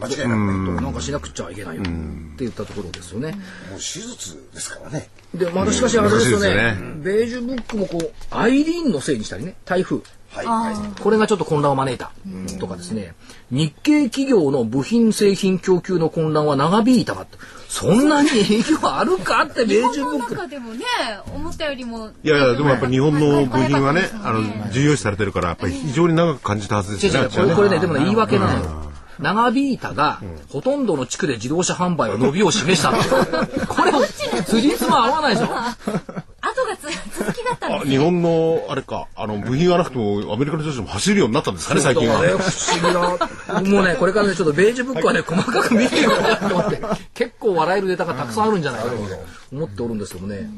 [0.00, 0.80] 間違いなくね。
[0.80, 1.90] なんかしなくちゃいけないよって
[2.38, 3.32] 言ったところですよね。
[3.70, 5.08] もう手術ですからね。
[5.34, 10.00] で、まだしかしあれですよねですよベージュブックもこう、アイリーンのせいにしたりね、台風。
[10.30, 10.46] はい。
[10.46, 11.02] はい。
[11.02, 12.12] これがちょっと混乱を招いた。
[12.58, 13.14] とかですね、
[13.50, 17.38] 日系企業の部品製品供給の混乱は長引いたかって。
[17.68, 20.34] そんなに影響あるかって、ベージュブック。
[20.34, 20.84] 中でもね、
[21.34, 22.10] 思ったよりも。
[22.22, 27.28] いやいや、でもやっぱり日本の部品はね、あの、重要視されてるから、やっぱり非常に長く感じたはずですよね。
[27.28, 28.90] これこれね、でもね、言い訳なのよ。
[29.20, 32.98] 長引いたが、ほとんどの地区で自動車販売は伸びを示したの。
[33.66, 33.92] これ、
[34.44, 35.46] 辻褄合わないでしょ。
[36.42, 42.22] 後がつ続きだったんですあ日本の、あれか、あの、部品がなくても、アメリカの女子も走るようになったんですかね、最近は。
[42.22, 43.70] ね、不思議な。
[43.70, 46.80] もうね、これからね、ちょっとベージュブックはね、 細かく見てようかなと思って、
[47.14, 48.96] 結構笑えるネタがたくさんあるんじゃないかと
[49.52, 50.50] 思っておるんですけどもね。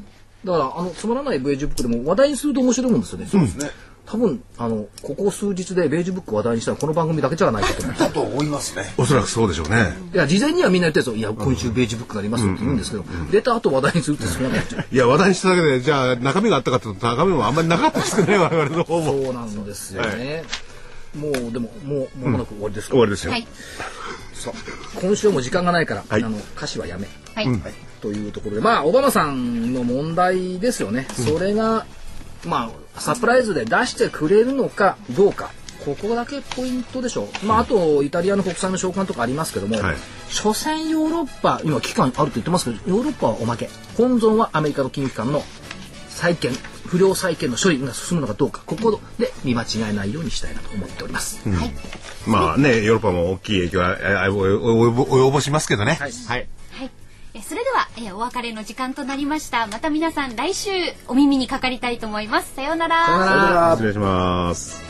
[0.45, 3.27] だから、あの、つまらないベージュブックでも話題にすると面白いもんですよね。
[3.29, 3.71] そうですね。
[4.05, 7.95] 多分、あの、ここ数日でベージュブック話題にしたらこの番組だけじゃないかと思う。
[7.97, 8.93] だと思いますね。
[8.97, 9.93] おそらくそうでしょうね。
[10.13, 11.33] いや、事前にはみんな言ってるんですよ。
[11.33, 14.85] いや、今週ベージュブックがありますよって言うんですけど、出た後話題にするってそうなっちゃう。
[14.91, 19.23] いや、話題にしただけで、じゃあ中身があったかっていうと、中身もあんまりなかったですけどね、我々の方も。
[19.23, 20.43] そうなんですよね。
[21.15, 22.93] もう、でも、もう、間もなく終わりですか？
[22.93, 23.31] 終わりですよ。
[23.31, 23.47] はい。
[24.33, 27.47] さあ今週も時間がないから、はいあの歌詞はやめはい。
[28.01, 31.85] というところでまあオバマさんの問題ですよね、それが
[32.45, 35.51] まあサプライズで出してくれるのかどうか。
[35.83, 39.97] ここだけポイントでしょう、まあ、あとイタリアの国債の償還とかありますけども、はい。
[40.29, 43.69] 所詮ヨーロッパ今期間あると言ってますけどヨーロッパはおまけ。
[43.97, 45.43] 本尊はアメリカの金融機関の
[46.07, 46.53] 債権
[46.87, 48.61] 不良債権の処理が進むのかどうか。
[48.65, 51.41] ここで見間違えないようにしたいなと思っております、
[52.25, 55.97] まあね、ヨーロッパも大きい影響は及ぼしますけどね。
[55.99, 56.11] はい。
[56.11, 56.47] はい。
[57.35, 59.65] えそれでは、えお別れの時間となりました。
[59.65, 60.69] また皆さん来週
[61.07, 62.53] お耳にかかりたいと思います。
[62.53, 63.71] さようなら。
[63.75, 64.83] 失礼します。